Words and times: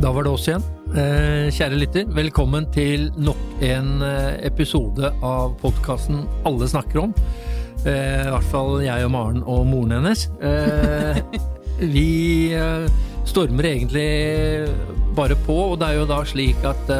Da 0.00 0.08
var 0.16 0.24
det 0.24 0.30
oss 0.32 0.46
igjen. 0.48 0.62
Eh, 0.96 1.50
kjære 1.52 1.76
lytter, 1.76 2.06
velkommen 2.16 2.64
til 2.72 3.10
nok 3.20 3.60
en 3.66 4.00
eh, 4.00 4.38
episode 4.48 5.10
av 5.20 5.52
podkasten 5.60 6.22
Alle 6.48 6.68
snakker 6.72 7.02
om. 7.02 7.12
Eh, 7.84 8.22
I 8.24 8.30
hvert 8.32 8.48
fall 8.48 8.78
jeg 8.80 9.04
og 9.04 9.12
Maren 9.12 9.42
og 9.44 9.66
moren 9.68 9.98
hennes. 9.98 10.24
Vi 11.92 12.56
stormer 13.28 13.68
egentlig 13.74 14.08
bare 15.18 15.36
på, 15.44 15.58
og 15.74 15.76
det 15.82 15.90
er 15.90 16.00
jo 16.00 16.08
da 16.08 16.22
slik 16.24 16.64
at 16.64 16.96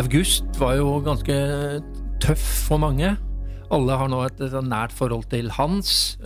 august 0.00 0.48
var 0.60 0.78
jo 0.80 0.96
ganske 1.04 1.38
tøff 2.24 2.48
for 2.70 2.80
mange. 2.80 3.12
Alle 3.68 4.00
har 4.00 4.08
nå 4.08 4.24
et 4.24 4.40
nært 4.64 4.96
forhold 4.96 5.28
til 5.28 5.52
Hans. 5.60 6.16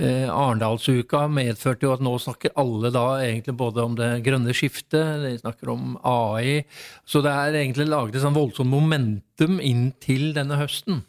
Eh, 0.00 0.24
Arendalsuka 0.24 1.26
medførte 1.28 1.84
jo 1.84 1.92
at 1.92 2.00
nå 2.00 2.14
snakker 2.22 2.54
alle 2.56 2.88
da 2.94 3.04
egentlig 3.20 3.52
både 3.60 3.82
om 3.84 3.96
det 3.98 4.22
grønne 4.24 4.54
skiftet, 4.56 5.20
de 5.20 5.32
snakker 5.42 5.68
om 5.74 5.98
AI. 6.08 6.62
Så 7.04 7.20
det 7.24 7.32
er 7.32 7.58
egentlig 7.60 7.90
laget 7.90 8.16
et 8.16 8.24
sånn 8.24 8.36
voldsomt 8.36 8.72
momentum 8.72 9.58
inn 9.60 9.90
til 10.00 10.30
denne 10.36 10.56
høsten. 10.56 11.02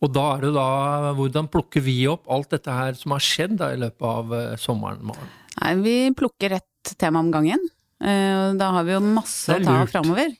Og 0.00 0.12
da 0.14 0.24
er 0.36 0.46
det 0.46 0.52
da 0.54 1.12
Hvordan 1.18 1.48
plukker 1.50 1.82
vi 1.82 1.96
opp 2.08 2.28
alt 2.30 2.52
dette 2.54 2.70
her 2.70 2.94
som 2.94 3.16
har 3.16 3.24
skjedd 3.24 3.56
da 3.60 3.72
i 3.74 3.80
løpet 3.82 4.06
av 4.06 4.32
eh, 4.32 4.56
sommeren? 4.60 5.02
Maren? 5.10 5.32
Nei, 5.58 5.72
vi 5.82 5.96
plukker 6.16 6.54
ett 6.60 6.94
tema 6.96 7.20
om 7.20 7.32
gangen. 7.34 7.60
Eh, 8.00 8.54
Da 8.56 8.70
har 8.78 8.86
vi 8.86 8.94
jo 8.94 9.00
masse 9.04 9.58
å 9.58 9.64
ta 9.64 9.80
framover. 9.90 10.32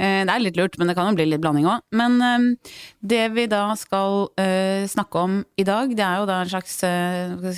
Eh, 0.00 0.24
Det 0.24 0.32
er 0.32 0.40
litt 0.40 0.56
lurt, 0.56 0.78
men 0.80 0.88
det 0.88 0.96
kan 0.96 1.10
jo 1.10 1.18
bli 1.18 1.28
litt 1.28 1.42
blanding 1.42 1.68
òg. 1.68 1.84
Men 1.92 2.16
eh, 2.24 2.72
det 3.04 3.24
vi 3.36 3.46
da 3.50 3.66
skal 3.76 4.30
eh, 4.40 4.88
snakke 4.88 5.24
om 5.26 5.40
i 5.60 5.66
dag, 5.68 5.92
det 5.96 6.06
er 6.06 6.22
jo 6.22 6.28
da 6.30 6.40
en 6.40 6.52
slags 6.54 6.78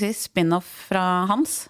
si, 0.00 0.12
spin-off 0.26 0.68
fra 0.90 1.26
Hans. 1.30 1.66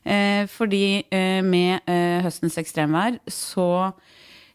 Fordi 0.00 1.04
med 1.44 1.90
høstens 2.24 2.56
ekstremvær 2.56 3.18
så 3.28 3.66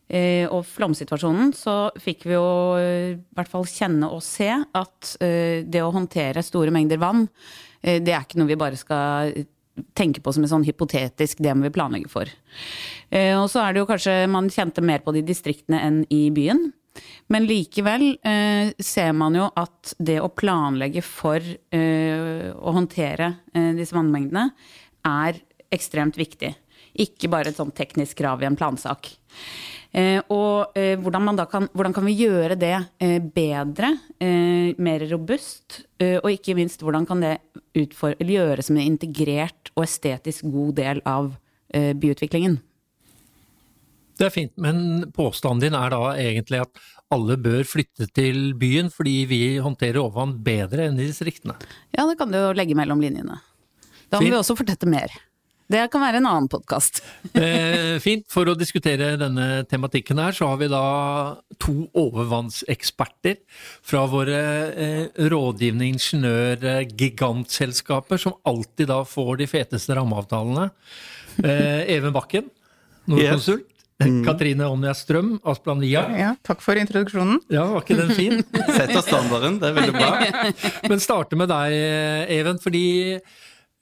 og 0.09 0.63
flomsituasjonen, 0.65 1.51
så 1.53 1.91
fikk 2.01 2.25
vi 2.25 2.33
jo 2.33 2.47
i 2.81 3.13
hvert 3.37 3.51
fall 3.51 3.67
kjenne 3.69 4.09
og 4.09 4.23
se 4.25 4.49
at 4.49 5.11
det 5.21 5.83
å 5.85 5.93
håndtere 5.93 6.41
store 6.45 6.73
mengder 6.73 7.01
vann, 7.01 7.27
det 7.81 8.09
er 8.09 8.25
ikke 8.25 8.41
noe 8.41 8.49
vi 8.49 8.57
bare 8.57 8.81
skal 8.81 9.45
tenke 9.97 10.21
på 10.23 10.33
som 10.33 10.45
en 10.45 10.51
sånn 10.51 10.65
hypotetisk, 10.67 11.41
det 11.43 11.53
må 11.55 11.67
vi 11.67 11.73
planlegge 11.75 12.11
for. 12.11 12.31
Eh, 13.09 13.35
Og 13.35 13.49
så 13.51 13.63
er 13.63 13.73
det 13.73 13.83
jo 13.83 13.89
kanskje 13.89 14.15
man 14.31 14.49
kjente 14.49 14.83
mer 14.85 15.03
på 15.03 15.13
det 15.13 15.23
i 15.25 15.29
distriktene 15.33 15.81
enn 15.83 16.01
i 16.09 16.29
byen. 16.31 16.71
Men 17.27 17.47
likevel 17.49 18.17
eh, 18.23 18.71
ser 18.79 19.11
man 19.17 19.35
jo 19.35 19.49
at 19.59 19.95
det 19.99 20.19
å 20.23 20.31
planlegge 20.31 21.03
for 21.03 21.43
eh, 21.43 22.51
å 22.55 22.75
håndtere 22.77 23.33
eh, 23.53 23.73
disse 23.75 23.95
vannmengdene 23.97 24.47
er 25.09 25.41
ekstremt 25.75 26.15
viktig. 26.15 26.53
Ikke 27.03 27.27
bare 27.27 27.51
et 27.51 27.59
sånn 27.59 27.73
teknisk 27.75 28.21
krav 28.21 28.43
i 28.43 28.47
en 28.47 28.55
plansak. 28.55 29.11
Eh, 29.95 30.19
og 30.27 30.75
eh, 30.75 30.97
hvordan, 30.99 31.23
man 31.23 31.37
da 31.39 31.45
kan, 31.47 31.69
hvordan 31.71 31.93
kan 31.95 32.03
vi 32.03 32.17
gjøre 32.19 32.57
det 32.59 32.75
eh, 32.99 33.19
bedre, 33.23 33.93
eh, 34.19 34.75
mer 34.75 35.05
robust, 35.07 35.85
eh, 36.03 36.17
og 36.19 36.33
ikke 36.33 36.57
minst 36.57 36.83
hvordan 36.83 37.07
kan 37.07 37.23
det 37.23 37.37
utfor 37.79 38.17
gjøres 38.19 38.67
som 38.67 38.75
en 38.75 38.89
integrert 38.89 39.71
og 39.75 39.85
estetisk 39.87 40.49
god 40.51 40.75
del 40.81 41.03
av 41.07 41.33
byutviklingen? 41.75 42.59
Det 44.15 44.27
er 44.29 44.31
fint, 44.31 44.51
men 44.61 45.09
påstanden 45.11 45.65
din 45.65 45.75
er 45.75 45.89
da 45.91 46.13
egentlig 46.13 46.61
at 46.63 46.83
alle 47.11 47.35
bør 47.41 47.65
flytte 47.67 48.07
til 48.15 48.53
byen 48.55 48.87
fordi 48.93 49.15
vi 49.27 49.39
håndterer 49.63 49.99
overvann 49.99 50.37
bedre 50.45 50.85
enn 50.87 51.01
i 51.01 51.09
distriktene. 51.09 51.57
Ja, 51.91 52.05
det 52.07 52.15
kan 52.21 52.31
du 52.31 52.37
jo 52.39 52.53
legge 52.55 52.77
mellom 52.79 53.03
linjene. 53.03 53.41
Da 54.07 54.21
må 54.21 54.23
Fint. 54.23 54.31
vi 54.31 54.39
også 54.39 54.55
fortette 54.55 54.87
mer. 54.87 55.11
Det 55.65 55.87
kan 55.89 55.97
være 56.03 56.19
en 56.21 56.27
annen 56.29 56.49
podkast. 56.51 57.01
Eh, 57.35 57.99
fint. 57.99 58.23
For 58.31 58.47
å 58.47 58.55
diskutere 58.57 59.17
denne 59.19 59.63
tematikken 59.67 60.17
her, 60.21 60.31
så 60.35 60.47
har 60.51 60.57
vi 60.61 60.67
da 60.71 60.81
to 61.61 61.73
overvannseksperter 61.99 63.35
fra 63.83 64.05
våre 64.09 64.39
eh, 64.71 65.05
rådgivende 65.31 65.85
ingeniør-gigantselskaper, 65.91 68.17
som 68.21 68.33
alltid 68.47 68.87
da 68.93 68.99
får 69.07 69.37
de 69.41 69.47
feteste 69.51 69.95
rammeavtalene. 69.97 70.65
Eh, 71.43 71.81
Even 71.97 72.13
Bakken, 72.15 72.45
Nordkonsult. 73.11 73.65
Katrine 74.25 74.65
Onja 74.67 74.93
Strøm, 74.95 75.39
Asplan 75.47 75.79
Via. 75.83 76.01
Ja, 76.19 76.33
takk 76.43 76.61
for 76.63 76.75
introduksjonen. 76.79 77.39
Ja, 77.51 77.65
var 77.71 77.81
ikke 77.83 77.95
den 77.99 78.11
fin? 78.15 78.43
Setter 78.75 79.01
standarden, 79.05 79.59
det 79.61 79.67
er 79.69 79.73
veldig 79.77 79.93
bra. 79.95 80.09
Men 80.91 80.99
starte 81.03 81.35
med 81.39 81.47
deg, 81.51 81.69
Even, 82.35 82.57
fordi 82.63 82.83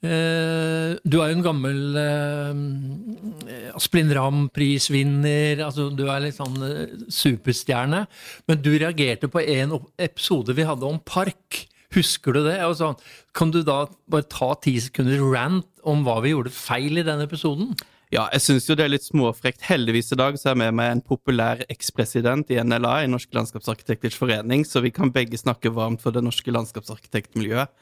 du 0.04 1.16
er 1.18 1.30
jo 1.30 1.36
en 1.38 1.44
gammel 1.44 1.96
eh, 1.96 3.70
Asplin 3.74 4.12
Ramm-prisvinner, 4.14 5.62
altså 5.64 5.88
du 5.96 6.04
er 6.10 6.26
litt 6.26 6.36
sånn 6.36 6.58
eh, 6.66 6.96
superstjerne. 7.08 8.04
Men 8.48 8.64
du 8.64 8.74
reagerte 8.74 9.30
på 9.32 9.42
en 9.44 9.78
episode 9.96 10.56
vi 10.56 10.66
hadde 10.68 10.88
om 10.88 11.00
park. 11.00 11.64
Husker 11.94 12.34
du 12.34 12.42
det? 12.48 12.58
Sånn, 12.76 12.98
kan 13.36 13.52
du 13.54 13.62
da 13.66 13.84
bare 14.10 14.26
ta 14.28 14.52
ti 14.60 14.76
sekunder 14.82 15.22
rant 15.32 15.68
om 15.86 16.02
hva 16.06 16.18
vi 16.24 16.34
gjorde 16.34 16.54
feil 16.54 17.00
i 17.00 17.06
den 17.06 17.22
episoden? 17.24 17.74
Ja, 18.14 18.28
jeg 18.30 18.44
syns 18.44 18.68
jo 18.68 18.76
det 18.78 18.84
er 18.84 18.92
litt 18.92 19.06
småfrekt. 19.08 19.64
Heldigvis 19.66 20.12
i 20.14 20.16
dag 20.20 20.36
så 20.38 20.46
er 20.46 20.52
jeg 20.52 20.60
med 20.60 20.76
meg 20.78 20.90
en 20.92 21.00
populær 21.02 21.64
ekspresident 21.72 22.52
i 22.54 22.60
NLA, 22.62 22.92
i 23.02 23.08
Norske 23.10 23.34
Landskapsarkitekters 23.34 24.14
Forening, 24.20 24.62
så 24.62 24.84
vi 24.84 24.92
kan 24.94 25.10
begge 25.10 25.40
snakke 25.40 25.72
varmt 25.74 26.04
for 26.04 26.14
det 26.14 26.22
norske 26.22 26.54
landskapsarkitektmiljøet. 26.54 27.72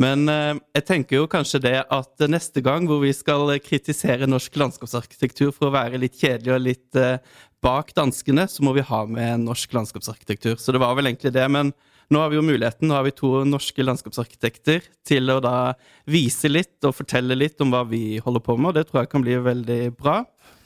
Men 0.00 0.28
eh, 0.28 0.60
jeg 0.76 0.84
tenker 0.90 1.16
jo 1.16 1.30
kanskje 1.32 1.62
det 1.64 1.78
at 1.96 2.26
neste 2.28 2.60
gang 2.66 2.84
hvor 2.90 3.00
vi 3.00 3.14
skal 3.16 3.54
kritisere 3.64 4.28
norsk 4.28 4.58
landskapsarkitektur 4.60 5.48
for 5.56 5.70
å 5.70 5.74
være 5.78 6.02
litt 6.02 6.20
kjedelig 6.20 6.54
og 6.58 6.66
litt 6.66 7.00
eh, 7.00 7.16
bak 7.64 7.94
danskene, 7.96 8.44
så 8.52 8.66
må 8.66 8.76
vi 8.76 8.84
ha 8.84 9.00
med 9.08 9.46
norsk 9.46 9.72
landskapsarkitektur. 9.78 10.60
Så 10.60 10.76
det 10.76 10.84
var 10.84 10.92
vel 10.98 11.08
egentlig 11.08 11.32
det. 11.38 11.48
Men 11.48 11.72
nå 12.10 12.18
har 12.18 12.32
vi 12.32 12.38
jo 12.38 12.44
muligheten, 12.44 12.88
nå 12.90 12.96
har 12.96 13.04
vi 13.06 13.12
to 13.14 13.44
norske 13.46 13.84
landskapsarkitekter 13.86 14.82
til 15.06 15.30
å 15.30 15.38
da 15.42 15.72
vise 16.10 16.50
litt 16.50 16.82
og 16.86 16.96
fortelle 16.98 17.36
litt 17.38 17.60
om 17.62 17.70
hva 17.70 17.84
vi 17.88 18.18
holder 18.22 18.42
på 18.44 18.56
med, 18.58 18.72
og 18.72 18.78
det 18.78 18.88
tror 18.88 19.04
jeg 19.04 19.12
kan 19.12 19.24
bli 19.24 19.36
veldig 19.44 19.80
bra. 19.98 20.16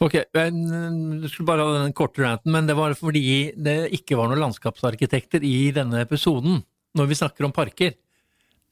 Ok, 0.03 0.17
jeg 0.17 0.55
Du 0.55 1.29
skulle 1.29 1.49
bare 1.49 1.67
ha 1.67 1.83
den 1.83 1.93
korte 1.97 2.25
ranten, 2.25 2.53
men 2.53 2.67
det 2.67 2.77
var 2.79 2.97
fordi 2.99 3.53
det 3.57 3.77
ikke 3.97 4.17
var 4.19 4.33
noen 4.33 4.47
landskapsarkitekter 4.47 5.45
i 5.45 5.71
denne 5.77 6.01
episoden, 6.05 6.63
når 6.97 7.13
vi 7.13 7.21
snakker 7.21 7.47
om 7.47 7.55
parker. 7.55 7.95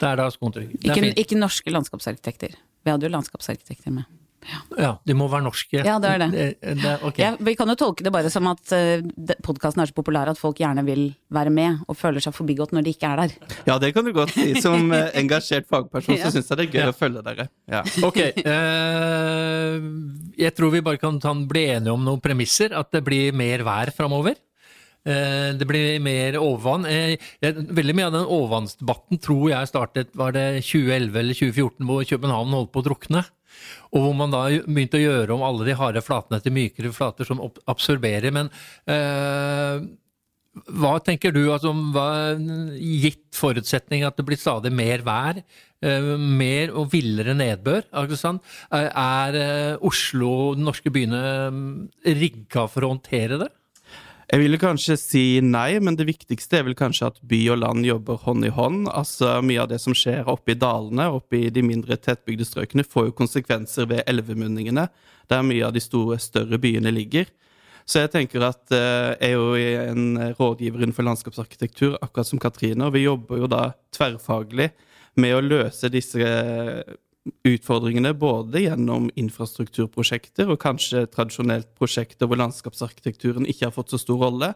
Det 0.01 0.09
er 0.09 0.19
da 0.19 0.31
skoen 0.33 0.55
trykker. 0.55 0.81
Er 0.81 0.97
Ikke, 0.97 1.13
ikke 1.27 1.39
norske 1.39 1.71
landskapsarkitekter. 1.71 2.57
Vi 2.83 2.91
hadde 2.91 3.07
jo 3.07 3.13
landskapsarkitekter 3.13 3.95
med. 3.95 4.09
Ja, 4.79 4.97
de 5.07 5.15
må 5.15 5.29
være 5.31 5.45
norske. 5.47 5.83
Ja, 5.87 5.99
det 6.03 6.11
er 6.11 6.23
det. 6.23 6.29
det, 6.35 6.77
det 6.83 6.93
ok. 7.07 7.19
Ja, 7.23 7.31
vi 7.39 7.55
kan 7.59 7.71
jo 7.71 7.77
tolke 7.79 8.03
det 8.07 8.13
bare 8.15 8.31
som 8.33 8.49
at 8.51 8.73
uh, 8.75 9.05
podkasten 9.47 9.83
er 9.85 9.91
så 9.91 9.97
populær 9.97 10.31
at 10.33 10.41
folk 10.41 10.59
gjerne 10.63 10.83
vil 10.87 11.05
være 11.33 11.53
med, 11.55 11.83
og 11.87 11.97
føler 11.99 12.25
seg 12.25 12.35
forbigått 12.37 12.75
når 12.75 12.87
de 12.89 12.95
ikke 12.97 13.11
er 13.13 13.23
der. 13.23 13.37
Ja, 13.69 13.79
det 13.83 13.93
kan 13.95 14.05
du 14.07 14.13
godt 14.17 14.35
si. 14.35 14.49
Som 14.65 14.91
eh, 14.93 15.11
engasjert 15.23 15.69
fagperson 15.71 16.19
Ja. 16.19 16.27
så 16.27 16.35
syns 16.37 16.51
jeg 16.51 16.59
det 16.59 16.67
er 16.69 16.73
gøy 16.75 16.83
Ja. 16.83 16.91
å 16.93 16.99
følge 16.99 17.25
dere. 17.29 17.49
Ja. 17.71 17.85
Ok, 18.09 18.21
Uh, 18.43 19.83
jeg 20.39 20.55
tror 20.57 20.73
vi 20.75 20.83
bare 20.85 21.01
kan 21.01 21.19
ta, 21.23 21.33
bli 21.35 21.67
enige 21.75 21.93
om 21.95 22.03
noen 22.07 22.23
premisser, 22.23 22.73
at 22.77 22.91
det 22.95 23.03
blir 23.07 23.35
mer 23.37 23.63
vær 23.67 23.93
framover. 23.95 24.37
Eh, 25.03 25.51
det 25.59 25.67
blir 25.67 25.97
mer 26.03 26.37
overvann. 26.39 26.85
Eh, 26.87 27.17
veldig 27.43 27.95
mye 27.99 28.07
av 28.07 28.13
den 28.15 28.29
overvannsdebatten 28.31 29.19
tror 29.23 29.49
jeg 29.51 29.71
startet 29.71 30.13
var 30.19 30.31
det 30.37 30.45
2011 30.63 31.19
eller 31.19 31.35
2014, 31.39 31.89
hvor 31.89 32.05
København 32.07 32.55
holdt 32.55 32.71
på 32.75 32.83
å 32.85 32.87
drukne. 32.87 33.25
Og 33.93 34.07
hvor 34.07 34.15
man 34.17 34.33
da 34.33 34.45
begynte 34.65 35.01
å 35.01 35.03
gjøre 35.03 35.35
om 35.35 35.45
alle 35.47 35.67
de 35.69 35.79
harde 35.79 36.03
flatene 36.05 36.41
til 36.43 36.55
mykere 36.57 36.93
flater 36.97 37.29
som 37.29 37.43
absorberer. 37.71 38.33
Men 38.35 38.51
eh, 38.91 39.85
hva 40.53 40.97
tenker 41.05 41.33
du, 41.33 41.47
altså, 41.53 41.73
hva, 41.95 42.09
gitt 42.77 43.25
forutsetning 43.37 44.05
at 44.05 44.19
det 44.19 44.27
blir 44.29 44.41
stadig 44.41 44.73
mer 44.75 45.05
vær, 45.07 45.41
eh, 45.85 46.11
mer 46.19 46.75
og 46.77 46.91
villere 46.93 47.37
nedbør, 47.37 47.89
sant? 48.19 48.45
er, 48.71 48.91
er 48.93 49.41
eh, 49.41 49.87
Oslo, 49.89 50.53
de 50.57 50.67
norske 50.67 50.93
byene, 50.93 51.23
rigga 52.05 52.69
for 52.69 52.85
å 52.85 52.95
håndtere 52.95 53.41
det? 53.45 53.51
Jeg 54.33 54.41
ville 54.41 54.57
kanskje 54.57 54.95
si 54.97 55.23
nei, 55.45 55.75
men 55.85 55.93
det 55.93 56.07
viktigste 56.09 56.57
er 56.57 56.63
vel 56.65 56.77
kanskje 56.77 57.11
at 57.11 57.19
by 57.29 57.41
og 57.53 57.59
land 57.61 57.85
jobber 57.85 58.17
hånd 58.23 58.47
i 58.49 58.53
hånd. 58.57 58.87
Altså 58.89 59.35
Mye 59.45 59.61
av 59.61 59.69
det 59.69 59.77
som 59.83 59.93
skjer 59.93 60.25
oppe 60.33 60.55
i 60.55 60.57
dalene, 60.57 61.11
oppe 61.13 61.37
i 61.37 61.51
de 61.53 61.61
mindre 61.61 61.99
tettbygde 62.01 62.47
strøkene, 62.49 62.87
får 62.89 63.11
jo 63.11 63.19
konsekvenser 63.19 63.91
ved 63.91 64.01
elvemunningene, 64.09 64.87
der 65.29 65.45
mye 65.45 65.67
av 65.69 65.77
de 65.77 65.85
store, 65.85 66.17
større 66.17 66.57
byene 66.63 66.95
ligger. 66.97 67.29
Så 67.85 68.07
jeg 68.07 68.15
tenker 68.15 68.47
at 68.49 68.73
eh, 68.73 69.13
jeg 69.21 69.35
er 69.35 69.37
jo 69.37 69.93
en 69.93 70.33
rådgiver 70.39 70.81
innenfor 70.81 71.05
landskapsarkitektur, 71.11 71.99
akkurat 72.01 72.33
som 72.33 72.41
Katrine, 72.41 72.89
og 72.89 72.97
vi 72.97 73.05
jobber 73.05 73.45
jo 73.45 73.53
da 73.53 73.67
tverrfaglig 73.93 74.71
med 75.21 75.37
å 75.37 75.45
løse 75.45 75.93
disse 75.93 76.25
utfordringene 77.47 78.15
både 78.19 78.65
gjennom 78.65 79.09
infrastrukturprosjekter 79.19 80.51
og 80.51 80.61
kanskje 80.63 81.05
tradisjonelt 81.13 81.71
prosjekter 81.79 82.27
hvor 82.27 82.41
landskapsarkitekturen 82.41 83.47
ikke 83.47 83.69
har 83.69 83.75
fått 83.77 83.95
så 83.95 84.01
stor 84.03 84.25
rolle, 84.25 84.53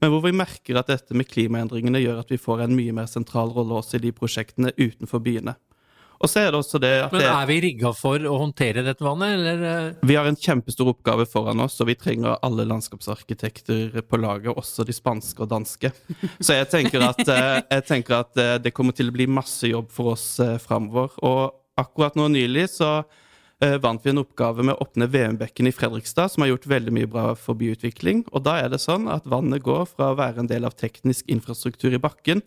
men 0.00 0.12
hvor 0.12 0.24
vi 0.24 0.34
merker 0.36 0.80
at 0.80 0.90
dette 0.92 1.16
med 1.16 1.28
klimaendringene 1.28 2.00
gjør 2.02 2.22
at 2.24 2.32
vi 2.32 2.40
får 2.40 2.64
en 2.64 2.76
mye 2.76 2.94
mer 2.96 3.08
sentral 3.10 3.52
rolle 3.56 3.80
også 3.80 3.98
i 3.98 4.06
de 4.08 4.12
prosjektene 4.16 4.72
utenfor 4.76 5.24
byene. 5.24 5.56
Og 6.16 6.30
så 6.32 6.40
er 6.40 6.46
det 6.48 6.56
også 6.62 6.78
det 6.80 6.92
at 7.04 7.12
Men 7.12 7.26
er 7.28 7.48
vi 7.50 7.58
rigga 7.60 7.90
for 7.92 8.22
å 8.24 8.38
håndtere 8.40 8.80
dette 8.86 9.04
vannet, 9.04 9.34
eller? 9.36 9.64
eh? 9.68 10.06
vi 10.08 10.16
har 10.16 10.28
en 10.28 10.38
kjempestor 10.40 10.88
oppgave 10.94 11.26
foran 11.28 11.60
oss, 11.60 11.76
og 11.84 11.90
vi 11.90 11.98
trenger 12.00 12.38
alle 12.46 12.64
landskapsarkitekter 12.70 14.00
på 14.00 14.20
laget, 14.22 14.54
også 14.56 14.86
de 14.88 14.96
spanske 14.96 15.44
og 15.44 15.50
danske. 15.52 15.92
Så 16.40 16.56
jeg 16.56 16.70
tenker 16.72 17.04
at, 17.04 17.20
eh, 17.20 17.60
jeg 17.76 17.86
tenker 17.90 18.22
at 18.22 18.40
eh, 18.40 18.56
det 18.64 18.72
kommer 18.72 18.96
til 18.96 19.12
å 19.12 19.16
bli 19.16 19.28
masse 19.28 19.68
jobb 19.68 19.92
for 19.92 20.14
oss 20.16 20.28
framover. 20.64 21.12
Og 21.20 21.52
akkurat 21.80 22.16
nå 22.18 22.28
nylig 22.32 22.68
så 22.72 22.90
eh, 23.62 23.76
vant 23.82 24.02
vi 24.04 24.12
en 24.12 24.22
oppgave 24.22 24.64
med 24.66 24.76
å 24.76 24.86
åpne 24.86 25.08
VM-bekken 25.12 25.70
i 25.70 25.74
Fredrikstad, 25.74 26.32
som 26.32 26.44
har 26.44 26.54
gjort 26.54 26.68
veldig 26.70 26.94
mye 26.96 27.10
bra 27.10 27.26
for 27.38 27.58
byutvikling. 27.58 28.24
Og 28.32 28.44
da 28.46 28.58
er 28.62 28.72
det 28.72 28.82
sånn 28.84 29.10
at 29.12 29.28
vannet 29.28 29.64
går 29.66 29.84
fra 29.92 30.12
å 30.12 30.20
være 30.20 30.44
en 30.44 30.50
del 30.50 30.68
av 30.68 30.76
teknisk 30.78 31.28
infrastruktur 31.32 31.96
i 31.96 32.02
bakken, 32.02 32.44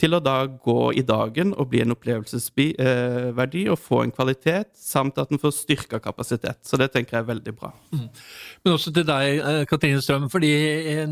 til 0.00 0.16
å 0.16 0.20
da 0.24 0.36
gå 0.48 0.92
i 0.96 1.02
dagen 1.04 1.52
og 1.60 1.68
bli 1.72 1.82
en 1.82 1.92
opplevelsesverdi 1.92 3.66
og 3.68 3.80
få 3.80 4.04
en 4.06 4.14
kvalitet, 4.14 4.70
samt 4.78 5.18
at 5.20 5.28
den 5.32 5.40
får 5.42 5.52
styrka 5.58 6.00
kapasitet. 6.00 6.62
Så 6.64 6.80
det 6.80 6.90
tenker 6.94 7.18
jeg 7.18 7.26
er 7.26 7.32
veldig 7.34 7.54
bra. 7.58 7.74
Men 7.92 8.78
også 8.78 8.94
til 8.96 9.04
deg, 9.08 9.42
eh, 9.44 9.66
Katrine 9.68 10.00
Strøm, 10.00 10.30
fordi 10.32 10.54
eh, 10.94 11.04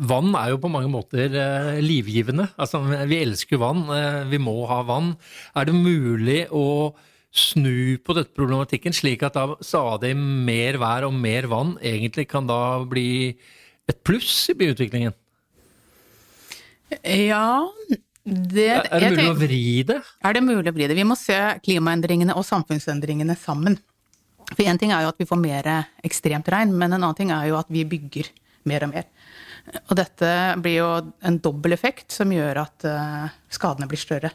vann 0.00 0.32
er 0.38 0.52
jo 0.52 0.60
på 0.62 0.70
mange 0.72 0.90
måter 0.90 1.34
eh, 1.36 1.78
livgivende. 1.84 2.48
Altså, 2.60 2.80
vi 3.08 3.20
elsker 3.20 3.60
vann, 3.60 3.84
eh, 3.94 4.24
vi 4.30 4.40
må 4.42 4.56
ha 4.70 4.80
vann. 4.86 5.14
Er 5.56 5.68
det 5.68 5.76
mulig 5.76 6.42
å 6.50 6.94
snu 7.30 7.98
på 8.02 8.16
dette 8.16 8.34
problematikken, 8.34 8.94
slik 8.96 9.22
at 9.26 9.36
da 9.38 9.54
stadig 9.62 10.14
mer 10.18 10.80
vær 10.82 11.06
og 11.06 11.14
mer 11.14 11.46
vann 11.50 11.76
egentlig 11.78 12.26
kan 12.32 12.48
da 12.48 12.80
bli 12.88 13.36
et 13.90 14.00
pluss 14.06 14.48
i 14.50 14.56
byutviklingen? 14.58 15.14
Ja, 17.06 17.68
det 18.24 18.66
Er 18.66 18.88
er 18.90 19.04
det 19.04 19.12
mulig 19.12 19.20
mulig 19.20 19.30
å 19.30 19.38
vri 19.38 19.62
det? 19.86 20.00
Er 20.26 20.34
det 20.34 20.42
mulig 20.42 20.72
å 20.72 20.74
vri 20.74 20.88
det? 20.90 20.98
Vi 20.98 21.06
må 21.06 21.14
se 21.18 21.38
klimaendringene 21.62 22.34
og 22.34 22.46
samfunnsendringene 22.48 23.36
sammen. 23.38 23.78
For 24.50 24.66
én 24.66 24.80
ting 24.80 24.90
er 24.90 25.04
jo 25.04 25.12
at 25.12 25.20
vi 25.20 25.28
får 25.28 25.38
mer 25.38 25.68
ekstremt 26.02 26.48
regn, 26.50 26.74
men 26.74 26.90
en 26.90 26.98
annen 26.98 27.14
ting 27.14 27.30
er 27.30 27.46
jo 27.52 27.60
at 27.60 27.70
vi 27.70 27.86
bygger 27.86 28.32
mer 28.66 28.88
og 28.88 28.96
mer. 28.96 29.06
Og 29.90 29.94
dette 29.98 30.30
blir 30.62 30.78
jo 30.80 30.90
en 31.26 31.38
dobbel 31.42 31.76
effekt 31.76 32.14
som 32.14 32.32
gjør 32.32 32.62
at 32.64 32.86
eh, 32.88 33.26
skadene 33.52 33.88
blir 33.90 34.00
større. 34.00 34.32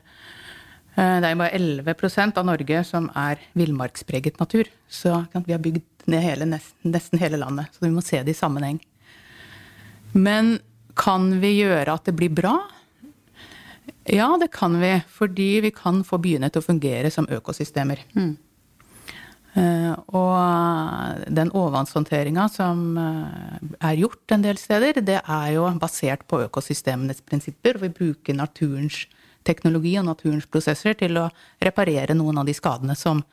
Eh, 0.95 1.17
det 1.19 1.27
er 1.27 1.33
jo 1.33 1.41
bare 1.41 1.59
11% 1.59 2.39
av 2.39 2.47
Norge 2.47 2.83
som 2.87 3.09
er 3.19 3.41
villmarkspreget 3.57 4.39
natur. 4.39 4.69
Så 4.87 5.17
vi 5.35 5.55
har 5.55 5.63
bygd 5.63 6.07
ned 6.11 6.23
hele, 6.23 6.47
nesten, 6.47 7.19
hele 7.21 7.39
landet. 7.41 7.73
Så 7.73 7.85
vi 7.85 7.93
må 7.93 8.03
se 8.05 8.21
det 8.23 8.35
i 8.35 8.39
sammenheng. 8.39 8.79
Men 10.15 10.57
kan 10.95 11.33
vi 11.41 11.57
gjøre 11.57 11.97
at 11.97 12.07
det 12.07 12.15
blir 12.15 12.31
bra? 12.31 12.55
Ja, 14.07 14.29
det 14.39 14.53
kan 14.55 14.77
vi. 14.79 14.93
Fordi 15.11 15.49
vi 15.65 15.73
kan 15.75 16.03
få 16.07 16.21
byene 16.23 16.51
til 16.51 16.63
å 16.63 16.69
fungere 16.69 17.11
som 17.11 17.27
økosystemer. 17.27 18.05
Eh, 18.15 18.35
og 19.55 21.29
den 21.31 21.51
overvannshåndteringa 21.55 22.47
som 22.51 22.97
eh, 22.99 23.59
er 23.79 23.99
gjort 24.01 24.33
en 24.35 24.43
del 24.43 24.59
steder, 24.59 24.99
det 25.05 25.21
er 25.21 25.49
jo 25.55 25.67
basert 25.79 26.25
på 26.27 26.41
økosystemenes 26.47 27.21
prinsipper. 27.23 27.79
Vi 27.79 27.91
bruker 27.93 28.35
naturens 28.35 29.05
teknologi 29.45 29.93
og 29.99 30.07
naturens 30.09 30.47
prosesser 30.49 30.97
til 30.99 31.21
å 31.21 31.29
reparere 31.63 32.17
noen 32.17 32.41
av 32.41 32.49
de 32.49 32.55
skadene 32.57 32.97
som 32.99 33.23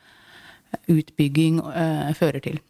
utbygging 0.89 1.59
eh, 1.73 2.13
fører 2.17 2.43
til. 2.43 2.61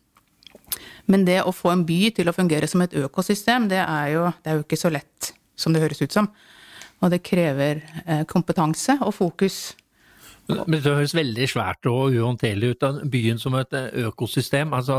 Men 1.05 1.25
det 1.27 1.41
å 1.43 1.53
få 1.53 1.73
en 1.73 1.85
by 1.85 1.99
til 2.15 2.29
å 2.29 2.35
fungere 2.35 2.67
som 2.71 2.81
et 2.83 2.95
økosystem, 2.97 3.67
det 3.71 3.81
er 3.83 4.09
jo, 4.15 4.27
det 4.41 4.51
er 4.51 4.59
jo 4.59 4.65
ikke 4.65 4.79
så 4.79 4.91
lett 4.93 5.33
som 5.59 5.75
det 5.75 5.83
høres 5.83 6.01
ut 6.01 6.15
som. 6.15 6.29
Og 7.03 7.11
det 7.11 7.23
krever 7.25 7.83
eh, 8.05 8.23
kompetanse 8.29 8.97
og 9.03 9.13
fokus. 9.17 9.73
Men 10.49 10.79
det 10.79 10.91
høres 10.91 11.15
veldig 11.15 11.47
svært 11.47 11.87
og 11.89 12.15
uhåndterlig 12.15 12.73
ut. 12.73 12.83
av 12.83 13.03
Byen 13.11 13.39
som 13.39 13.55
et 13.59 13.75
eh, 13.77 14.07
økosystem. 14.07 14.73
Altså 14.75 14.97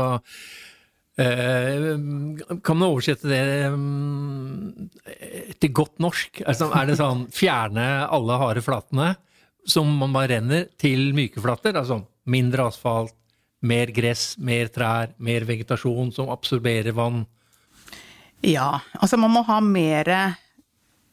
eh, 1.21 1.91
Kan 2.65 2.79
man 2.79 2.87
oversette 2.89 3.29
det 3.29 3.43
mm, 3.73 4.89
til 5.61 5.75
godt 5.75 6.01
norsk? 6.03 6.41
Altså, 6.47 6.71
er 6.73 6.89
det 6.89 6.97
sånn 7.01 7.27
fjerne 7.33 7.85
alle 8.07 8.39
harde 8.41 8.65
flatene 8.65 9.13
som 9.65 9.89
man 9.99 10.13
bare 10.13 10.35
renner, 10.35 10.67
til 10.81 11.13
myke 11.17 11.41
flater? 11.41 11.77
Altså 11.77 12.01
mindre 12.29 12.69
asfalt, 12.71 13.13
mer 13.65 13.93
gress, 13.93 14.33
mer 14.41 14.69
trær, 14.73 15.13
mer 15.21 15.45
vegetasjon 15.45 16.11
som 16.13 16.29
absorberer 16.33 16.93
vann? 16.97 17.23
Ja, 18.45 18.79
altså 18.99 19.17
man 19.17 19.33
må 19.33 19.41
ha 19.47 19.57
mer 19.63 20.09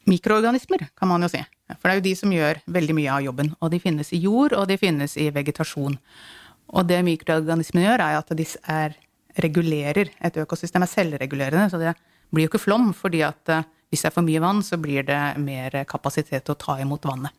mikroorganismer, 0.08 0.88
kan 0.98 1.08
man 1.08 1.24
jo 1.24 1.30
si. 1.32 1.40
For 1.78 1.88
det 1.88 1.94
er 1.94 2.00
jo 2.00 2.06
de 2.08 2.14
som 2.18 2.32
gjør 2.34 2.62
veldig 2.76 2.96
mye 2.98 3.16
av 3.16 3.24
jobben. 3.26 3.52
Og 3.60 3.72
de 3.72 3.80
finnes 3.82 4.12
i 4.12 4.20
jord, 4.22 4.54
og 4.58 4.68
de 4.70 4.78
finnes 4.80 5.16
i 5.20 5.28
vegetasjon. 5.34 5.98
Og 6.72 6.88
det 6.88 7.02
mikroorganismene 7.04 7.86
gjør, 7.86 8.04
er 8.04 8.18
at 8.20 8.32
de 8.38 8.46
er, 8.72 8.96
regulerer 9.44 10.12
et 10.20 10.40
økosystem, 10.42 10.84
er 10.84 10.92
selvregulerende. 10.92 11.68
Så 11.72 11.80
det 11.80 11.94
blir 12.32 12.46
jo 12.46 12.52
ikke 12.52 12.62
flom, 12.64 12.92
fordi 12.96 13.22
at 13.26 13.52
eh, 13.52 13.66
hvis 13.92 14.04
det 14.04 14.08
er 14.08 14.14
for 14.14 14.24
mye 14.24 14.40
vann, 14.40 14.62
så 14.64 14.78
blir 14.80 15.04
det 15.04 15.20
mer 15.42 15.82
kapasitet 15.88 16.46
til 16.46 16.54
å 16.54 16.60
ta 16.60 16.78
imot 16.80 17.04
vannet. 17.04 17.32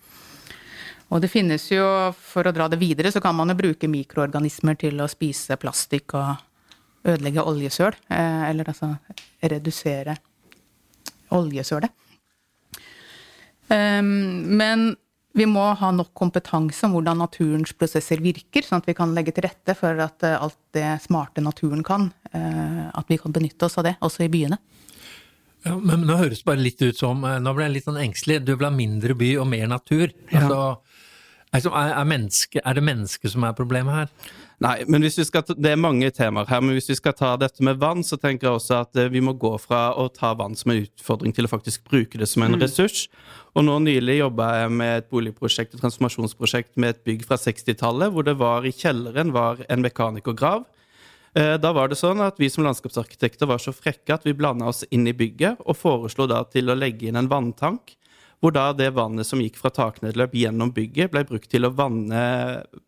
Og 1.13 1.21
det 1.21 1.29
finnes 1.29 1.65
jo, 1.69 1.85
for 2.17 2.47
å 2.47 2.53
dra 2.55 2.67
det 2.71 2.79
videre, 2.81 3.11
så 3.13 3.21
kan 3.21 3.35
man 3.37 3.51
jo 3.51 3.57
bruke 3.57 3.89
mikroorganismer 3.89 4.77
til 4.81 5.01
å 5.01 5.09
spise 5.11 5.57
plastikk 5.61 6.15
og 6.17 7.09
ødelegge 7.09 7.43
oljesøl. 7.43 7.97
eh, 8.09 8.49
Eller 8.49 8.69
altså 8.69 8.95
redusere 9.41 10.15
oljesølet. 11.33 11.91
Um, 13.71 14.57
Men 14.57 14.93
vi 15.33 15.45
må 15.49 15.63
ha 15.77 15.89
nok 15.93 16.11
kompetanse 16.17 16.85
om 16.85 16.93
hvordan 16.93 17.23
naturens 17.23 17.73
prosesser 17.73 18.21
virker, 18.21 18.65
sånn 18.65 18.83
at 18.83 18.89
vi 18.89 18.93
kan 18.97 19.15
legge 19.17 19.33
til 19.33 19.47
rette 19.47 19.73
for 19.77 19.97
at 20.03 20.25
eh, 20.27 20.37
alt 20.37 20.59
det 20.77 20.85
smarte 21.07 21.41
naturen 21.41 21.81
kan, 21.85 22.11
eh, 22.29 22.83
at 22.93 23.09
vi 23.09 23.17
kan 23.17 23.33
benytte 23.33 23.65
oss 23.65 23.79
av 23.81 23.87
det, 23.87 23.95
også 24.05 24.27
i 24.27 24.29
byene. 24.33 24.59
Ja, 25.63 25.73
men 25.79 26.05
nå 26.05 26.19
høres 26.19 26.43
det 26.43 26.49
bare 26.51 26.61
litt 26.61 26.81
ut 26.83 26.99
som 26.99 27.23
eh, 27.25 27.39
Nå 27.41 27.53
ble 27.55 27.65
jeg 27.65 27.77
litt 27.79 27.87
sånn 27.87 28.01
engstelig. 28.03 28.43
Du 28.45 28.53
vil 28.53 28.67
ha 28.67 28.73
mindre 28.75 29.15
by 29.17 29.31
og 29.41 29.49
mer 29.49 29.65
natur. 29.71 30.13
Altså, 30.29 30.59
altså 31.49 31.73
er, 31.81 31.93
er, 31.95 32.09
menneske, 32.13 32.61
er 32.61 32.77
det 32.77 32.85
mennesket 32.85 33.33
som 33.33 33.47
er 33.47 33.57
problemet 33.57 34.03
her? 34.03 34.33
Nei, 34.63 34.77
men 34.87 35.03
hvis 35.03 35.17
vi 35.19 35.25
skal 35.27 35.43
ta, 35.43 35.55
Det 35.59 35.73
er 35.73 35.79
mange 35.79 36.07
temaer 36.15 36.47
her, 36.47 36.61
men 36.63 36.77
hvis 36.77 36.87
vi 36.87 36.95
skal 36.95 37.15
ta 37.17 37.33
dette 37.39 37.63
med 37.65 37.81
vann, 37.81 38.03
så 38.05 38.15
tenker 38.15 38.47
jeg 38.47 38.59
også 38.61 38.77
at 38.85 38.99
eh, 39.01 39.09
vi 39.11 39.19
må 39.23 39.33
gå 39.35 39.51
fra 39.59 39.89
å 39.99 40.05
ta 40.13 40.31
vann 40.39 40.55
som 40.55 40.71
en 40.71 40.85
utfordring 40.85 41.33
til 41.35 41.49
å 41.49 41.51
faktisk 41.51 41.83
bruke 41.89 42.21
det 42.21 42.29
som 42.31 42.45
en 42.45 42.55
ressurs. 42.61 43.09
Og 43.53 43.65
nå 43.67 43.75
nylig 43.83 44.21
jobba 44.21 44.47
jeg 44.61 44.71
med 44.79 44.93
et 45.01 45.09
boligprosjekt, 45.11 45.75
et 45.75 45.83
transformasjonsprosjekt 45.83 46.77
med 46.79 46.95
et 46.95 47.03
bygg 47.03 47.25
fra 47.27 47.35
60-tallet, 47.41 48.13
hvor 48.13 48.23
det 48.23 48.37
var 48.39 48.63
i 48.65 48.71
kjelleren 48.71 49.33
var 49.35 49.65
en 49.67 49.83
mekanikergrav. 49.83 50.63
Eh, 51.35 51.57
Da 51.57 51.73
var 51.75 51.89
det 51.91 51.99
sånn 51.99 52.23
at 52.23 52.39
vi 52.39 52.47
som 52.49 52.63
landskapsarkitekter 52.63 53.49
var 53.49 53.59
så 53.59 53.75
frekke 53.75 54.15
at 54.15 54.23
vi 54.23 54.37
blanda 54.37 54.71
oss 54.71 54.85
inn 54.91 55.07
i 55.09 55.13
bygget 55.17 55.59
og 55.65 55.75
foreslo 55.75 56.29
da 56.29 56.43
til 56.45 56.71
å 56.71 56.77
legge 56.77 57.09
inn 57.09 57.19
en 57.19 57.27
vanntank, 57.27 57.97
hvor 58.43 58.51
da 58.51 58.65
det 58.75 58.89
vannet 58.91 59.23
som 59.23 59.39
gikk 59.39 59.55
fra 59.55 59.69
taknedløp 59.71 60.33
gjennom 60.35 60.73
bygget, 60.75 61.13
ble 61.13 61.21
brukt 61.29 61.47
til 61.47 61.63
å 61.63 61.71
vanne 61.71 62.23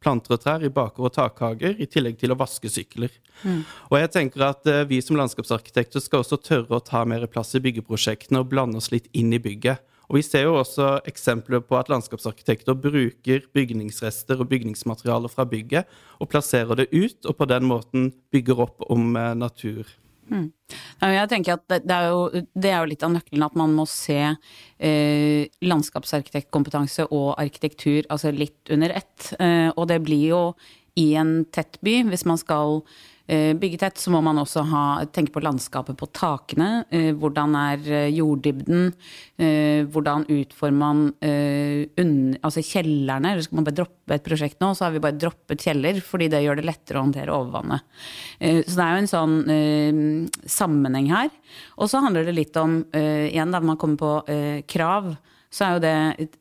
planter 0.03 0.35
og 0.35 0.41
trær 0.43 0.65
i 0.67 0.71
baker 0.73 1.07
og 1.07 1.13
takhager, 1.15 1.77
i 1.79 1.87
tillegg 1.87 2.17
til 2.19 2.35
å 2.35 2.39
vaske 2.41 2.67
sykler. 2.67 3.13
Og 3.87 3.95
jeg 4.01 4.11
tenker 4.11 4.43
at 4.49 4.67
eh, 4.67 4.83
vi 4.89 4.99
som 4.99 5.15
landskapsarkitekter 5.15 6.03
skal 6.03 6.25
også 6.25 6.41
tørre 6.43 6.75
å 6.75 6.83
ta 6.83 7.05
mer 7.07 7.23
plass 7.31 7.55
i 7.55 7.63
byggeprosjektene 7.63 8.43
og 8.43 8.51
blande 8.51 8.83
oss 8.83 8.91
litt 8.91 9.07
inn 9.15 9.31
i 9.31 9.39
bygget. 9.39 9.79
Og 10.09 10.19
Vi 10.19 10.27
ser 10.27 10.43
jo 10.45 10.59
også 10.59 10.99
eksempler 11.07 11.63
på 11.65 11.79
at 11.79 11.87
landskapsarkitekter 11.89 12.75
bruker 12.77 13.47
bygningsrester 13.55 14.43
og 14.43 14.51
bygningsmaterialer 14.51 15.31
fra 15.31 15.47
bygget 15.49 15.87
og 16.19 16.29
plasserer 16.29 16.83
det 16.83 16.91
ut, 16.91 17.23
og 17.25 17.37
på 17.39 17.47
den 17.49 17.65
måten 17.65 18.11
bygger 18.35 18.67
opp 18.67 18.83
om 18.91 19.15
eh, 19.15 19.31
natur. 19.39 19.87
Ja, 20.31 21.09
Jeg 21.11 21.29
tenker 21.29 21.59
at 21.59 21.65
det, 21.69 21.93
er 21.93 22.07
jo, 22.09 22.43
det 22.55 22.71
er 22.71 22.79
jo 22.79 22.89
litt 22.89 23.03
av 23.05 23.13
nøkkelen 23.13 23.45
at 23.45 23.57
man 23.59 23.75
må 23.77 23.85
se 23.89 24.19
eh, 24.25 25.51
landskapsarkitektkompetanse 25.61 27.07
og 27.11 27.35
arkitektur 27.37 28.07
altså 28.09 28.33
litt 28.33 28.73
under 28.73 28.95
ett. 28.97 29.33
Eh, 29.39 29.69
og 29.75 29.87
det 29.91 30.01
blir 30.05 30.25
jo 30.31 30.41
i 30.95 31.11
en 31.19 31.43
tett 31.51 31.77
by, 31.83 31.97
hvis 32.07 32.23
man 32.27 32.39
skal 32.39 32.79
eh, 33.27 33.51
bygge 33.59 33.81
tett, 33.81 33.99
så 33.99 34.13
må 34.13 34.21
man 34.23 34.39
også 34.39 34.63
ha, 34.69 34.83
tenke 35.11 35.33
på 35.35 35.43
landskapet 35.43 35.97
på 35.99 36.07
takene. 36.15 36.85
Eh, 36.87 37.09
hvordan 37.19 37.57
er 37.59 37.89
eh, 37.89 38.13
jorddybden? 38.15 38.93
Hvordan 39.91 40.23
utformer 40.31 40.79
man 40.79 40.99
unn- 41.19 42.37
altså 42.39 42.63
kjellerne? 42.63 43.33
Eller 43.33 43.43
skal 43.43 43.59
man 43.59 43.67
bare 43.67 43.79
droppe 43.81 44.15
et 44.15 44.23
prosjekt 44.23 44.61
nå, 44.63 44.69
så 44.71 44.85
har 44.85 44.95
vi 44.95 45.03
bare 45.03 45.19
droppet 45.19 45.65
kjeller, 45.67 45.99
fordi 45.99 46.29
det 46.31 46.39
gjør 46.45 46.61
det 46.61 46.67
lettere 46.69 47.01
å 47.01 47.03
håndtere 47.03 47.35
overvannet. 47.35 47.83
Så 48.39 48.77
det 48.77 48.85
er 48.85 48.93
jo 48.93 49.01
en 49.03 49.11
sånn 49.11 49.35
sammenheng 50.47 51.11
her. 51.11 51.33
Og 51.75 51.91
så 51.91 51.99
handler 52.05 52.29
det 52.29 52.37
litt 52.37 52.55
om, 52.61 52.79
igjen 52.95 53.51
da 53.51 53.59
man 53.59 53.81
kommer 53.81 53.99
på 53.99 54.63
krav, 54.71 55.11
så 55.55 55.77
det, 55.79 55.93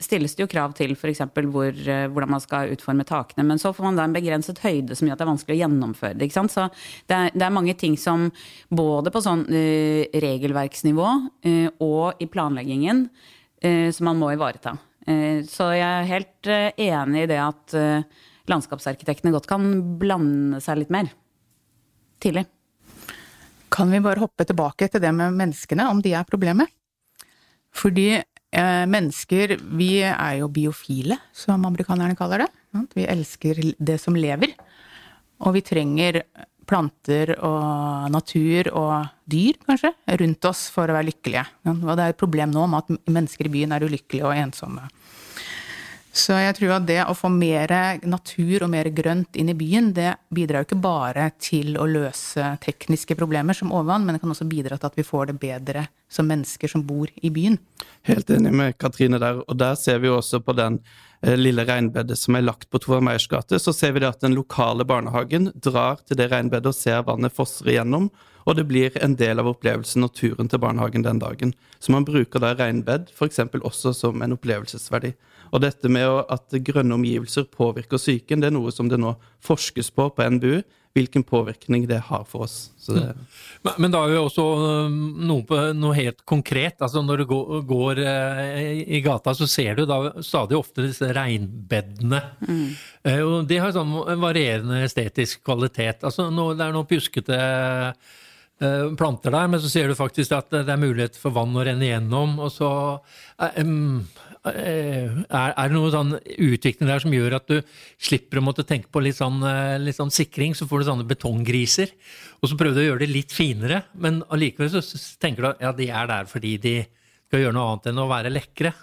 stilles 0.03 0.33
det 0.35 0.43
jo 0.43 0.51
krav 0.51 0.73
til 0.75 0.97
f.eks. 0.97 1.21
Hvor, 1.23 1.71
eh, 1.71 2.07
hvordan 2.11 2.33
man 2.35 2.43
skal 2.43 2.73
utforme 2.75 3.05
takene. 3.07 3.45
Men 3.47 3.61
så 3.63 3.71
får 3.71 3.87
man 3.87 3.99
da 4.01 4.09
en 4.09 4.17
begrenset 4.17 4.59
høyde 4.65 4.97
som 4.99 5.07
gjør 5.07 5.15
at 5.15 5.21
det 5.21 5.27
er 5.27 5.31
vanskelig 5.31 5.55
å 5.55 5.61
gjennomføre 5.61 6.19
det. 6.19 6.29
Så 6.35 6.65
det 7.07 7.19
er, 7.19 7.31
det 7.31 7.47
er 7.47 7.55
mange 7.55 7.77
ting 7.79 7.95
som 8.01 8.27
både 8.75 9.13
på 9.15 9.23
sånn 9.23 9.47
uh, 9.47 10.19
regelverksnivå 10.25 11.13
uh, 11.47 11.69
og 11.87 12.25
i 12.25 12.27
planleggingen 12.27 13.07
uh, 13.07 13.89
som 13.95 14.11
man 14.11 14.19
må 14.19 14.33
ivareta. 14.35 14.75
Så 15.05 15.67
jeg 15.77 15.85
er 15.85 16.07
helt 16.09 16.49
enig 16.81 17.27
i 17.27 17.29
det 17.29 17.37
at 17.37 17.75
landskapsarkitektene 18.49 19.35
godt 19.35 19.45
kan 19.51 19.67
blande 20.01 20.63
seg 20.65 20.79
litt 20.81 20.95
mer 20.95 21.11
tidlig. 22.25 22.47
Kan 23.69 23.93
vi 23.93 24.01
bare 24.01 24.23
hoppe 24.23 24.47
tilbake 24.49 24.89
til 24.89 25.05
det 25.05 25.11
med 25.13 25.37
menneskene, 25.37 25.91
om 25.93 26.01
de 26.01 26.15
er 26.17 26.25
problemet? 26.25 26.73
Fordi 27.77 28.23
mennesker, 28.55 29.57
vi 29.79 29.99
er 30.07 30.39
jo 30.41 30.49
biofile, 30.53 31.19
som 31.35 31.65
amerikanerne 31.67 32.17
kaller 32.19 32.45
det. 32.45 32.51
Vi 32.95 33.07
elsker 33.11 33.61
det 33.79 34.01
som 34.03 34.17
lever. 34.19 34.55
Og 35.45 35.57
vi 35.57 35.63
trenger 35.67 36.23
planter 36.65 37.35
og 37.45 38.11
natur 38.13 38.71
og 38.73 39.11
dyr, 39.29 39.59
kanskje, 39.67 39.91
rundt 40.21 40.49
oss 40.49 40.67
for 40.73 40.89
å 40.89 40.97
være 40.97 41.11
lykkelige. 41.11 41.45
Og 41.75 41.91
det 41.93 42.05
er 42.07 42.15
et 42.15 42.21
problem 42.21 42.55
nå 42.55 42.67
med 42.71 42.85
at 42.85 43.11
mennesker 43.11 43.49
i 43.49 43.53
byen 43.53 43.75
er 43.77 43.85
ulykkelige 43.85 44.25
og 44.29 44.37
ensomme. 44.39 44.87
Så 46.15 46.37
jeg 46.39 46.55
tror 46.61 46.77
at 46.77 46.85
det 46.87 47.01
å 47.03 47.15
få 47.19 47.27
mer 47.33 47.73
natur 48.07 48.63
og 48.63 48.69
mer 48.71 48.87
grønt 48.95 49.35
inn 49.35 49.49
i 49.51 49.57
byen, 49.59 49.89
det 49.97 50.13
bidrar 50.31 50.63
jo 50.63 50.69
ikke 50.69 50.85
bare 50.85 51.25
til 51.43 51.75
å 51.75 51.89
løse 51.91 52.53
tekniske 52.63 53.17
problemer 53.19 53.57
som 53.59 53.73
overvann, 53.75 54.07
men 54.07 54.15
det 54.15 54.23
kan 54.23 54.31
også 54.31 54.47
bidra 54.47 54.79
til 54.79 54.93
at 54.93 55.01
vi 55.01 55.07
får 55.07 55.33
det 55.33 55.37
bedre 55.43 55.89
som 56.07 56.31
mennesker 56.31 56.71
som 56.71 56.85
bor 56.87 57.11
i 57.17 57.33
byen. 57.35 57.59
Helt 58.07 58.31
enig 58.31 58.53
med 58.55 58.79
Katrine 58.79 59.19
der, 59.19 59.43
og 59.43 59.59
der 59.59 59.75
ser 59.81 59.99
vi 59.99 60.13
jo 60.13 60.21
også 60.21 60.39
på 60.47 60.55
den 60.55 60.79
eh, 61.25 61.35
lille 61.35 61.67
regnbedet 61.67 62.21
som 62.21 62.39
er 62.39 62.47
lagt 62.47 62.71
på 62.71 62.79
Tore 62.79 63.03
Meyers 63.03 63.27
gate, 63.27 63.59
så 63.59 63.75
ser 63.75 63.97
vi 63.97 64.05
det 64.05 64.13
at 64.13 64.23
den 64.23 64.39
lokale 64.39 64.87
barnehagen 64.87 65.51
drar 65.67 65.99
til 66.07 66.23
det 66.23 66.31
regnbedet 66.31 66.71
og 66.71 66.79
ser 66.79 67.03
vannet 67.11 67.35
fosser 67.35 67.75
igjennom, 67.75 68.13
og 68.45 68.55
det 68.55 68.69
blir 68.71 68.95
en 69.03 69.19
del 69.19 69.43
av 69.43 69.51
opplevelsen 69.51 70.07
og 70.07 70.15
turen 70.15 70.47
til 70.53 70.63
barnehagen 70.63 71.03
den 71.03 71.19
dagen. 71.19 71.57
Så 71.83 71.91
man 71.91 72.07
bruker 72.07 72.39
da 72.39 72.55
regnbed 72.55 73.11
f.eks. 73.17 73.41
også 73.59 73.97
som 73.97 74.23
en 74.23 74.37
opplevelsesverdi. 74.37 75.17
Og 75.55 75.63
dette 75.63 75.91
med 75.93 76.25
at 76.35 76.57
grønne 76.67 76.97
omgivelser 76.97 77.47
påvirker 77.47 78.01
psyken, 78.01 78.43
det 78.43 78.51
er 78.51 78.57
noe 78.57 78.73
som 78.75 78.89
det 78.91 78.99
nå 78.99 79.15
forskes 79.45 79.93
på 79.95 80.09
på 80.11 80.27
NBU, 80.35 80.65
hvilken 80.95 81.25
påvirkning 81.27 81.87
det 81.91 82.01
har 82.09 82.25
for 82.31 82.47
oss. 82.47 82.71
Så 82.79 82.95
det, 82.95 83.03
Men, 83.67 83.79
men 83.83 83.95
da 83.95 84.03
er 84.05 84.15
jo 84.15 84.25
også 84.29 84.45
noe, 84.91 85.43
på, 85.47 85.59
noe 85.75 85.95
helt 85.99 86.23
konkret. 86.27 86.83
altså 86.83 87.03
Når 87.03 87.23
du 87.23 87.25
går, 87.31 87.63
går 87.67 88.03
eh, 88.03 88.83
i 88.99 89.01
gata, 89.03 89.35
så 89.35 89.49
ser 89.51 89.79
du 89.79 89.85
da 89.91 89.99
stadig 90.23 90.59
ofte 90.59 90.87
disse 90.87 91.11
regnbedene. 91.15 92.21
Mm. 92.47 92.69
og 93.27 93.49
de 93.51 93.59
har 93.63 93.75
sånn 93.75 93.95
varierende 94.23 94.85
estetisk 94.87 95.43
kvalitet. 95.47 96.05
altså 96.07 96.31
nå, 96.31 96.53
Det 96.55 96.67
er 96.67 96.77
noen 96.77 96.91
pjuskete 96.91 97.41
eh, 98.61 98.95
planter 98.99 99.35
der, 99.35 99.51
men 99.51 99.63
så 99.63 99.71
ser 99.71 99.91
du 99.91 99.99
faktisk 99.99 100.35
at 100.39 100.55
det 100.55 100.71
er 100.71 100.81
mulighet 100.81 101.19
for 101.19 101.35
vann 101.35 101.57
å 101.59 101.67
renne 101.67 101.91
gjennom. 101.91 102.39
og 102.39 102.55
så 102.55 102.71
eh, 103.39 103.59
eh, 103.65 104.31
er, 104.53 105.53
er 105.57 105.71
det 105.71 105.75
noe 105.75 105.91
sånn 105.93 106.15
utvikling 106.21 106.89
der 106.91 107.01
som 107.01 107.15
gjør 107.15 107.39
at 107.39 107.49
du 107.49 107.59
slipper 107.97 108.41
å 108.41 108.45
måtte 108.45 108.67
tenke 108.69 108.91
på 108.93 109.01
litt 109.05 109.17
sånn, 109.17 109.41
eh, 109.49 109.77
litt 109.81 109.97
sånn 109.97 110.13
sikring, 110.13 110.57
så 110.57 110.69
får 110.69 110.83
du 110.83 110.89
sånne 110.91 111.09
betonggriser. 111.09 111.95
Og 112.43 112.51
så 112.51 112.59
prøver 112.61 112.77
du 112.77 112.83
å 112.83 112.89
gjøre 112.91 113.05
det 113.07 113.13
litt 113.13 113.33
finere, 113.33 113.85
men 113.97 114.21
allikevel 114.29 114.73
så 114.75 114.83
tenker 115.23 115.47
du 115.47 115.51
at 115.53 115.65
ja, 115.65 115.73
de 115.77 115.89
er 115.89 116.11
der 116.11 116.29
fordi 116.29 116.59
de 116.61 116.77
skal 117.25 117.47
gjøre 117.47 117.57
noe 117.57 117.73
annet 117.73 117.91
enn 117.91 118.03
å 118.05 118.11
være 118.11 118.33
lekre. 118.35 118.75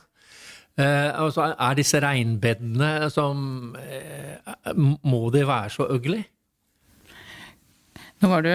Eh, 0.82 1.10
og 1.22 1.34
så 1.36 1.52
er 1.52 1.78
disse 1.78 2.00
regnbedene 2.00 3.10
som 3.12 3.74
eh, 3.76 4.38
Må 5.04 5.26
de 5.34 5.42
være 5.44 5.74
så 5.74 5.84
ugly? 5.92 6.22
Nå 8.22 8.30
var 8.32 8.46
du, 8.46 8.52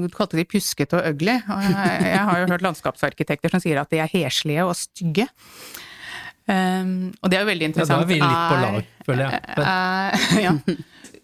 du 0.00 0.08
kalte 0.12 0.38
de 0.38 0.46
pjuskete 0.48 0.96
og 0.96 1.12
ugly, 1.12 1.36
jeg 1.36 2.20
har 2.24 2.38
jo 2.40 2.48
hørt 2.48 2.64
landskapsarkitekter 2.64 3.52
som 3.52 3.60
sier 3.62 3.80
at 3.82 3.90
de 3.92 4.00
er 4.00 4.08
heslige 4.08 4.64
og 4.64 4.72
stygge. 4.78 5.26
Um, 6.50 7.12
og 7.22 7.30
det 7.30 7.36
er 7.38 7.44
jo 7.44 7.48
veldig 7.52 7.66
Ja, 7.76 7.84
da 7.86 7.98
er 8.00 8.08
vi 8.10 8.16
litt 8.18 8.24
på 8.50 8.56
Er- 8.56 8.64
lag, 8.64 8.86
føler 9.06 9.22
jeg. 9.30 9.42
Men, 9.56 9.66
Eh, 9.70 10.42
ja. 10.46 10.52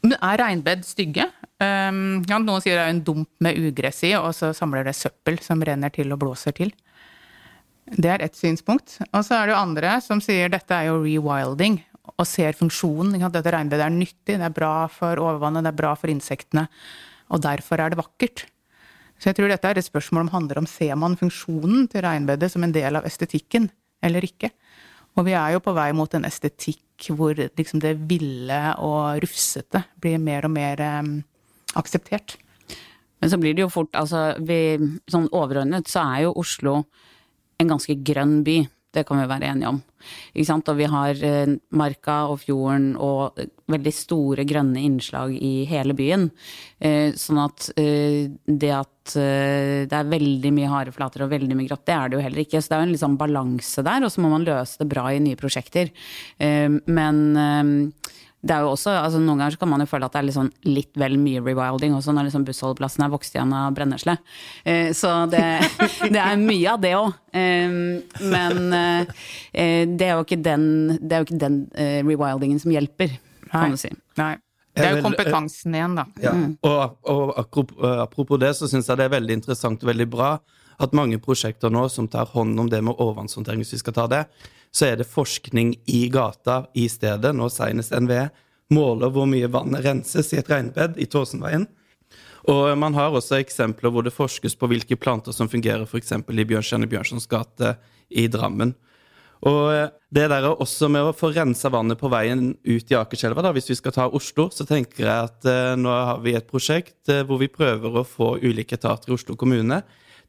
Men 0.06 0.12
er 0.22 0.38
regnbed 0.38 0.84
stygge? 0.86 1.24
Um, 1.58 2.22
ja, 2.28 2.38
noen 2.38 2.62
sier 2.62 2.76
det 2.78 2.84
er 2.84 2.92
en 2.94 3.00
dump 3.02 3.28
med 3.42 3.58
ugress 3.58 4.04
i, 4.06 4.12
og 4.14 4.30
så 4.36 4.52
samler 4.54 4.84
det 4.86 4.94
søppel 4.94 5.40
som 5.42 5.62
renner 5.66 5.90
til 5.90 6.12
og 6.14 6.20
blåser 6.22 6.54
til. 6.54 6.70
Det 7.86 8.10
er 8.10 8.22
ett 8.26 8.34
synspunkt. 8.38 8.98
Og 9.12 9.24
så 9.26 9.34
er 9.40 9.46
det 9.48 9.54
jo 9.56 9.60
andre 9.62 9.96
som 10.04 10.20
sier 10.22 10.50
dette 10.52 10.74
er 10.74 10.88
jo 10.90 11.00
rewilding, 11.02 11.80
og 12.16 12.26
ser 12.26 12.54
funksjonen. 12.54 13.16
ikke? 13.18 13.32
Dette 13.34 13.52
regnbedet 13.54 13.86
er 13.86 13.90
nyttig, 13.94 14.36
det 14.38 14.46
er 14.46 14.54
bra 14.54 14.74
for 14.92 15.18
overvannet, 15.18 15.64
det 15.66 15.72
er 15.74 15.80
bra 15.80 15.94
for 15.98 16.12
insektene. 16.12 16.68
Og 17.34 17.42
derfor 17.42 17.82
er 17.82 17.90
det 17.90 17.98
vakkert. 17.98 18.44
Så 19.18 19.30
jeg 19.30 19.38
tror 19.38 19.48
dette 19.50 19.64
er 19.70 19.78
et 19.80 19.86
spørsmål 19.88 20.26
om 20.26 20.32
handler 20.34 20.58
om 20.60 20.66
ser 20.70 20.94
man 21.00 21.16
funksjonen 21.18 21.88
til 21.90 22.04
regnbedet 22.04 22.50
som 22.52 22.62
en 22.66 22.74
del 22.74 22.98
av 23.00 23.06
estetikken 23.08 23.70
eller 24.04 24.22
ikke. 24.28 24.50
Og 25.16 25.24
vi 25.24 25.32
er 25.36 25.54
jo 25.54 25.62
på 25.64 25.74
vei 25.76 25.90
mot 25.96 26.12
en 26.14 26.26
estetikk 26.28 27.08
hvor 27.16 27.36
liksom 27.36 27.80
det 27.82 27.94
ville 28.08 28.60
og 28.84 29.20
rufsete 29.24 29.82
blir 30.00 30.20
mer 30.20 30.46
og 30.48 30.52
mer 30.54 30.80
um, 31.00 31.18
akseptert. 31.76 32.36
Men 33.20 33.32
så 33.32 33.38
blir 33.40 33.56
det 33.56 33.64
jo 33.64 33.72
fort, 33.72 33.92
altså 33.96 34.34
vi, 34.44 34.76
sånn 35.08 35.28
overordnet 35.32 35.88
så 35.88 36.04
er 36.04 36.26
jo 36.26 36.36
Oslo 36.40 36.78
en 37.60 37.72
ganske 37.72 37.96
grønn 38.04 38.42
by. 38.44 38.58
Det 38.94 39.04
kan 39.04 39.20
vi 39.20 39.28
være 39.28 39.50
enige 39.52 39.68
om. 39.68 39.82
Og 40.56 40.76
vi 40.78 40.86
har 40.88 41.22
eh, 41.24 41.56
Marka 41.76 42.16
og 42.30 42.40
fjorden 42.44 42.94
og 43.02 43.40
veldig 43.68 43.92
store 43.92 44.44
grønne 44.48 44.82
innslag 44.86 45.34
i 45.34 45.66
hele 45.68 45.96
byen. 45.96 46.28
Eh, 46.78 47.12
sånn 47.18 47.42
at 47.42 47.70
eh, 47.76 48.30
det 48.46 48.72
at 48.72 49.16
eh, 49.18 49.84
det 49.90 49.98
er 49.98 50.12
veldig 50.12 50.52
mye 50.54 50.70
hareflater 50.70 51.26
og 51.26 51.32
veldig 51.34 51.58
mye 51.58 51.68
grått, 51.68 51.86
det 51.88 51.96
er 51.96 52.08
det 52.08 52.18
jo 52.18 52.24
heller 52.24 52.44
ikke. 52.44 52.62
Så 52.62 52.72
det 52.72 52.78
er 52.78 52.84
jo 52.84 52.90
en 52.92 53.02
sånn 53.04 53.20
balanse 53.20 53.84
der, 53.86 54.06
og 54.06 54.14
så 54.14 54.24
må 54.24 54.32
man 54.32 54.46
løse 54.46 54.80
det 54.82 54.90
bra 54.92 55.08
i 55.12 55.22
nye 55.22 55.38
prosjekter. 55.40 55.92
Eh, 56.38 56.68
men 56.86 57.22
eh, 57.42 58.05
det 58.46 58.54
er 58.54 58.64
jo 58.64 58.72
også, 58.74 58.92
altså 58.94 59.20
Noen 59.20 59.40
ganger 59.40 59.56
så 59.56 59.60
kan 59.62 59.70
man 59.72 59.82
jo 59.82 59.88
føle 59.90 60.06
at 60.06 60.14
det 60.14 60.20
er 60.20 60.26
litt, 60.28 60.36
sånn, 60.36 60.50
litt 60.68 60.98
vel 61.00 61.16
mye 61.20 61.42
rewilding 61.42 61.96
også, 61.96 62.14
når 62.14 62.28
liksom 62.28 62.46
bussholdeplassen 62.46 63.04
er 63.06 63.12
vokst 63.12 63.36
igjen 63.36 63.54
av 63.56 63.74
brennesle. 63.76 64.16
Eh, 64.64 64.90
så 64.96 65.12
det, 65.32 65.42
det 66.14 66.22
er 66.22 66.40
mye 66.40 66.72
av 66.72 66.82
det 66.82 66.94
òg. 66.98 67.12
Eh, 67.36 67.78
men 68.32 68.64
eh, 68.78 69.22
det 69.90 70.08
er 70.08 70.14
jo 70.14 70.26
ikke 70.26 70.42
den, 70.46 70.66
det 71.00 71.12
er 71.12 71.22
jo 71.22 71.28
ikke 71.28 71.42
den 71.42 71.62
eh, 71.74 72.00
rewildingen 72.06 72.62
som 72.62 72.74
hjelper, 72.74 73.16
kan 73.50 73.74
du 73.74 73.80
si. 73.80 73.92
Nei. 74.20 74.34
Det 74.76 74.84
er 74.84 74.98
jo 74.98 75.06
kompetansen 75.06 75.72
igjen, 75.72 75.94
da. 75.96 76.04
Ja. 76.20 76.34
Og, 76.68 76.98
og 77.08 77.30
apropos, 77.40 77.78
apropos 78.02 78.40
det, 78.42 78.52
så 78.58 78.68
syns 78.68 78.90
jeg 78.90 79.00
det 79.00 79.06
er 79.06 79.14
veldig 79.14 79.38
interessant 79.38 79.80
og 79.80 79.88
veldig 79.88 80.08
bra 80.12 80.34
at 80.82 80.92
mange 80.96 81.16
prosjekter 81.22 81.72
nå 81.72 81.86
som 81.88 82.08
tar 82.12 82.28
hånd 82.34 82.60
om 82.60 82.68
det 82.68 82.82
med 82.84 82.98
overvannshåndtering, 82.98 83.62
hvis 83.64 83.78
vi 83.78 83.80
skal 83.80 83.96
ta 83.96 84.04
det, 84.12 84.22
så 84.74 84.90
er 84.90 85.00
det 85.00 85.08
forskning 85.08 85.74
i 85.86 86.06
gata 86.12 86.64
i 86.74 86.88
stedet. 86.92 87.32
Nå 87.34 87.48
senest 87.52 87.94
NVE 87.96 88.28
måler 88.74 89.12
hvor 89.14 89.28
mye 89.30 89.50
vannet 89.52 89.84
renses 89.86 90.32
i 90.34 90.40
et 90.40 90.50
regnbed 90.50 90.98
i 91.00 91.08
Tåsenveien. 91.10 91.66
Og 92.50 92.70
man 92.78 92.94
har 92.94 93.14
også 93.14 93.40
eksempler 93.40 93.90
hvor 93.90 94.06
det 94.06 94.14
forskes 94.14 94.54
på 94.58 94.68
hvilke 94.70 94.98
planter 94.98 95.34
som 95.34 95.50
fungerer 95.50 95.86
f.eks. 95.86 96.12
i 96.14 96.46
Bjørnstjerne 96.46 96.88
Bjørnsons 96.90 97.26
gate 97.30 97.74
i 98.10 98.28
Drammen. 98.30 98.76
Og 99.46 99.62
eh, 99.74 99.88
det 100.14 100.28
der 100.30 100.46
er 100.46 100.62
også 100.62 100.88
med 100.88 101.10
å 101.10 101.14
få 101.16 101.32
rensa 101.34 101.70
vannet 101.72 102.00
på 102.00 102.08
veien 102.12 102.54
ut 102.64 102.92
i 102.92 102.96
Akerselva, 102.96 103.42
da, 103.44 103.52
hvis 103.52 103.68
vi 103.72 103.76
skal 103.78 103.94
ta 103.94 104.06
Oslo, 104.08 104.48
så 104.54 104.64
tenker 104.68 105.04
jeg 105.04 105.30
at 105.30 105.48
eh, 105.50 105.74
nå 105.78 105.92
har 105.92 106.22
vi 106.24 106.36
et 106.38 106.48
prosjekt 106.48 107.10
eh, 107.12 107.24
hvor 107.26 107.42
vi 107.42 107.50
prøver 107.52 108.00
å 108.00 108.06
få 108.06 108.36
ulike 108.42 108.78
etater 108.78 109.12
i 109.12 109.16
Oslo 109.18 109.36
kommune 109.38 109.82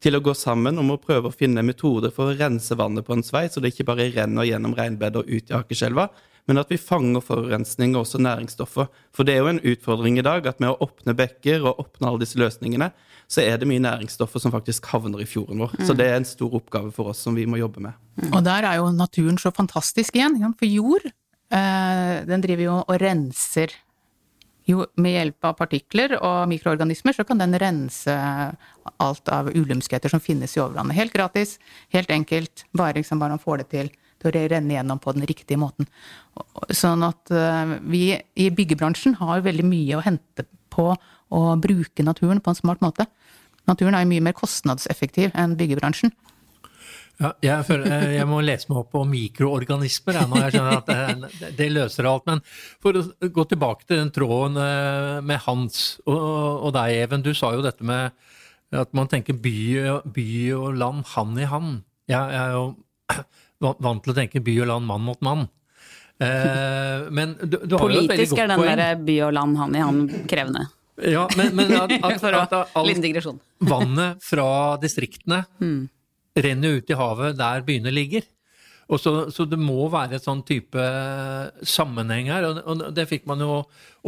til 0.03 0.17
å 0.17 0.23
gå 0.23 0.33
sammen 0.37 0.77
om 0.81 0.93
å 0.93 0.99
prøve 1.01 1.29
å 1.29 1.35
finne 1.35 1.65
metoder 1.65 2.13
for 2.13 2.31
å 2.31 2.37
rense 2.37 2.77
vannet 2.77 3.05
på 3.07 3.15
en 3.17 3.25
svei, 3.25 3.47
så 3.49 3.61
det 3.61 3.73
ikke 3.73 3.87
bare 3.89 4.09
renner 4.13 4.47
gjennom 4.47 4.75
regnbedet 4.77 5.23
og 5.23 5.29
ut 5.31 5.51
i 5.51 5.55
Akerselva, 5.57 6.09
men 6.47 6.61
at 6.61 6.69
vi 6.71 6.79
fanger 6.79 7.23
forurensning 7.23 7.95
og 7.95 8.05
også 8.05 8.21
næringsstoffer. 8.23 8.87
For 9.15 9.27
det 9.27 9.35
er 9.35 9.41
jo 9.41 9.51
en 9.51 9.63
utfordring 9.67 10.19
i 10.19 10.23
dag 10.23 10.47
at 10.47 10.61
med 10.63 10.71
å 10.71 10.77
åpne 10.85 11.15
bekker 11.17 11.65
og 11.65 11.81
åpne 11.83 12.07
alle 12.07 12.23
disse 12.23 12.39
løsningene, 12.39 12.87
så 13.27 13.43
er 13.43 13.59
det 13.59 13.67
mye 13.67 13.83
næringsstoffer 13.83 14.39
som 14.39 14.53
faktisk 14.53 14.87
havner 14.93 15.19
i 15.19 15.27
fjorden 15.27 15.59
vår. 15.59 15.75
Så 15.83 15.95
det 15.97 16.07
er 16.07 16.21
en 16.21 16.27
stor 16.27 16.55
oppgave 16.55 16.93
for 16.95 17.11
oss 17.11 17.25
som 17.25 17.35
vi 17.35 17.43
må 17.49 17.59
jobbe 17.59 17.83
med. 17.83 17.97
Og 18.31 18.39
der 18.47 18.63
er 18.69 18.79
jo 18.79 18.87
naturen 18.95 19.39
så 19.41 19.51
fantastisk 19.51 20.15
igjen. 20.15 20.39
For 20.55 20.71
jord, 20.71 21.09
eh, 21.51 22.13
den 22.29 22.45
driver 22.45 22.63
jo 22.63 22.77
og 22.79 22.95
renser 23.03 23.75
jo, 24.67 24.83
med 24.99 25.15
hjelp 25.15 25.47
av 25.47 25.55
partikler 25.59 26.17
og 26.19 26.49
mikroorganismer 26.51 27.15
så 27.15 27.23
kan 27.27 27.39
den 27.39 27.55
rense 27.59 28.15
alt 28.97 29.31
av 29.31 29.49
ulumskheter 29.53 30.11
som 30.11 30.23
finnes 30.23 30.57
i 30.57 30.61
overvannet. 30.63 30.97
Helt 30.97 31.15
gratis, 31.15 31.55
helt 31.95 32.11
enkelt, 32.11 32.65
bare 32.75 32.99
liksom 32.99 33.21
man 33.23 33.39
får 33.41 33.63
det 33.63 33.71
til 33.75 33.95
til 34.17 34.33
å 34.33 34.45
renne 34.49 34.73
gjennom 34.73 34.97
på 35.01 35.13
den 35.13 35.27
riktige 35.29 35.59
måten. 35.61 35.85
Sånn 36.73 37.05
at 37.05 37.31
eh, 37.33 37.75
vi 37.85 38.03
i 38.17 38.47
byggebransjen 38.53 39.17
har 39.19 39.43
veldig 39.45 39.65
mye 39.67 39.97
å 39.97 40.01
hente 40.05 40.47
på 40.73 40.89
å 41.29 41.41
bruke 41.61 42.05
naturen 42.05 42.41
på 42.41 42.53
en 42.53 42.57
smart 42.57 42.81
måte. 42.81 43.05
Naturen 43.69 43.97
er 43.97 44.05
jo 44.05 44.11
mye 44.13 44.25
mer 44.29 44.37
kostnadseffektiv 44.37 45.35
enn 45.37 45.57
byggebransjen. 45.59 46.13
Ja, 47.17 47.31
jeg, 47.41 47.65
føler, 47.65 47.87
eh, 47.95 48.11
jeg 48.19 48.27
må 48.29 48.39
lese 48.45 48.69
meg 48.69 48.83
opp 48.83 48.91
på 48.93 49.01
mikroorganismer 49.09 50.19
jeg, 50.19 50.29
nå. 50.29 50.39
Jeg 50.43 50.53
skjønner 50.53 50.75
at 50.77 50.91
det, 50.91 51.51
det 51.57 51.69
løser 51.73 52.09
alt. 52.09 52.27
Men 52.29 52.43
for 52.83 52.99
å 52.99 53.03
gå 53.33 53.45
tilbake 53.49 53.87
til 53.89 54.03
den 54.03 54.13
tråden 54.13 54.59
eh, 54.61 55.17
med 55.25 55.41
Hans 55.47 55.97
og, 56.05 56.19
og 56.67 56.75
deg, 56.77 56.93
Even. 57.07 57.25
Du 57.25 57.33
sa 57.37 57.55
jo 57.55 57.65
dette 57.65 57.85
med 57.87 58.13
at 58.75 58.93
man 58.97 59.09
tenker 59.09 59.37
by, 59.39 59.57
by 60.13 60.29
og 60.59 60.77
land 60.77 61.05
hand 61.15 61.41
i 61.41 61.49
hand. 61.49 61.81
Jeg, 62.11 62.21
jeg 62.35 62.43
er 62.43 62.57
jo 62.57 62.65
vant 63.87 64.03
til 64.05 64.13
å 64.13 64.17
tenke 64.17 64.43
by 64.43 64.59
og 64.61 64.71
land 64.75 64.89
mann 64.89 65.05
mot 65.07 65.25
mann. 65.25 65.47
Eh, 66.21 67.09
men 67.13 67.35
du, 67.41 67.59
du 67.65 67.77
har 67.77 67.89
jo 67.89 67.93
et 67.93 68.09
veldig 68.09 68.13
Politisk 68.13 68.41
er 68.41 68.49
den 68.53 68.81
der 68.81 69.03
by 69.09 69.19
og 69.27 69.37
land, 69.37 69.57
han 69.57 69.77
i 69.77 69.83
han 69.85 70.01
krevende. 70.29 70.67
Ja, 70.97 71.27
men, 71.37 71.53
men 71.57 71.73
at, 71.77 71.93
at, 71.93 72.23
at, 72.45 72.53
at 72.73 73.29
vannet 73.69 74.25
fra 74.25 74.49
distriktene 74.81 75.45
Mm. 75.61 75.87
Renner 76.37 76.79
ut 76.79 76.91
i 76.91 76.97
havet 76.97 77.37
der 77.39 77.65
byene 77.67 77.93
ligger. 77.93 78.25
Og 78.87 79.01
så, 79.03 79.13
så 79.35 79.43
det 79.49 79.59
må 79.59 79.89
være 79.91 80.15
et 80.15 80.23
sånn 80.23 80.45
type 80.47 80.83
sammenheng 81.67 82.29
her, 82.31 82.47
og, 82.47 82.61
og 82.63 82.83
det 82.95 83.07
fikk 83.09 83.25
man 83.27 83.43
jo 83.43 83.57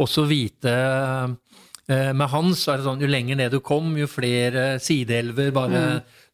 også 0.00 0.24
vite 0.28 0.72
eh, 0.72 2.12
med 2.16 2.30
Hans. 2.32 2.62
Er 2.64 2.80
det 2.80 2.86
sånn, 2.86 3.02
jo 3.04 3.10
lenger 3.10 3.36
ned 3.36 3.52
du 3.52 3.60
kom, 3.64 3.92
jo 4.00 4.08
flere 4.08 4.78
sideelver 4.80 5.52
bare 5.52 5.82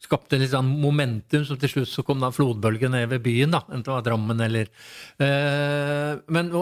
skapte 0.03 0.39
litt 0.39 0.53
sånn 0.53 0.69
momentum, 0.79 1.43
så 1.47 1.57
til 1.59 1.73
slutt 1.73 1.91
så 1.91 2.05
kom 2.07 2.23
da 2.23 2.31
flodbølgen 2.31 2.95
ned 2.95 3.11
ved 3.11 3.25
byen, 3.25 3.51
da, 3.57 3.65
enten 3.67 3.89
det 3.89 3.95
var 3.97 4.07
Drammen 4.07 4.47
eller 4.47 4.71
eh, 5.19 6.15
Men 6.31 6.55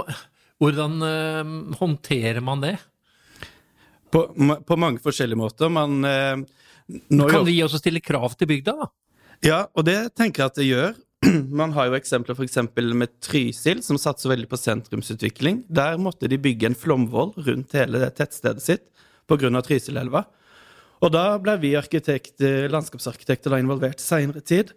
hvordan 0.62 1.00
eh, 1.06 1.56
håndterer 1.84 2.42
man 2.42 2.66
det? 2.66 2.76
På, 4.10 4.26
på 4.66 4.78
mange 4.80 5.02
forskjellige 5.04 5.38
måter. 5.38 5.70
Man 5.70 6.02
eh, 6.08 6.46
Kan 7.30 7.46
vi 7.46 7.60
også 7.66 7.82
stille 7.82 8.02
krav 8.02 8.34
til 8.40 8.50
bygda, 8.50 8.80
da? 8.80 8.94
Ja, 9.44 9.66
og 9.76 9.86
det 9.88 10.16
tenker 10.16 10.44
jeg 10.44 10.52
at 10.54 10.60
det 10.60 10.70
gjør. 10.70 10.96
Man 11.62 11.74
har 11.76 11.90
jo 11.90 11.98
eksempler 11.98 12.38
f.eks. 12.38 12.60
med 12.96 13.20
Trysil, 13.24 13.82
som 13.84 14.00
satser 14.02 14.32
veldig 14.32 14.50
på 14.52 14.60
sentrumsutvikling. 14.60 15.64
Der 15.68 16.00
måtte 16.02 16.30
de 16.32 16.40
bygge 16.42 16.70
en 16.70 16.78
flomvoll 16.78 17.34
rundt 17.48 17.76
hele 17.78 18.02
det 18.04 18.14
tettstedet 18.20 18.64
sitt 18.64 18.88
pga. 19.30 19.62
Trysilelva. 19.66 20.26
Og 21.04 21.12
da 21.12 21.36
ble 21.42 21.58
vi 21.62 21.76
arkitekter, 21.78 22.70
landskapsarkitekter 22.72 23.54
da 23.54 23.60
involvert 23.62 24.02
seinere 24.02 24.42
tid 24.46 24.72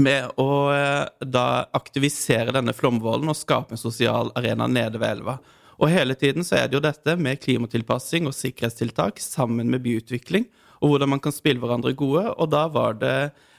med 0.00 0.32
å 0.40 0.48
eh, 0.74 1.04
da 1.20 1.66
aktivisere 1.76 2.54
denne 2.54 2.74
flomvollen 2.74 3.30
og 3.30 3.38
skape 3.38 3.76
en 3.76 3.80
sosial 3.80 4.32
arena 4.38 4.66
nede 4.66 4.98
ved 4.98 5.20
elva. 5.20 5.38
Og 5.78 5.90
hele 5.90 6.16
tiden 6.18 6.46
så 6.46 6.58
er 6.58 6.68
det 6.68 6.78
jo 6.78 6.84
dette 6.84 7.16
med 7.20 7.40
klimatilpassing 7.42 8.28
og 8.30 8.36
sikkerhetstiltak 8.36 9.18
sammen 9.22 9.70
med 9.70 9.82
byutvikling, 9.84 10.46
og 10.82 10.92
hvordan 10.92 11.14
man 11.14 11.22
kan 11.22 11.34
spille 11.34 11.62
hverandre 11.62 11.94
gode. 11.98 12.26
Og 12.34 12.50
da 12.52 12.66
var 12.72 12.98
det 13.00 13.16
eh, 13.22 13.50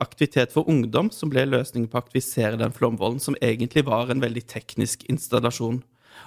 aktivitet 0.00 0.54
for 0.54 0.68
ungdom 0.72 1.10
som 1.12 1.28
ble 1.28 1.42
løsningen 1.44 1.90
på 1.90 1.98
å 1.98 2.00
aktivisere 2.00 2.56
den 2.56 2.72
flomvollen, 2.72 3.20
som 3.20 3.36
egentlig 3.44 3.84
var 3.84 4.08
en 4.10 4.22
veldig 4.22 4.46
teknisk 4.48 5.04
installasjon. 5.12 5.82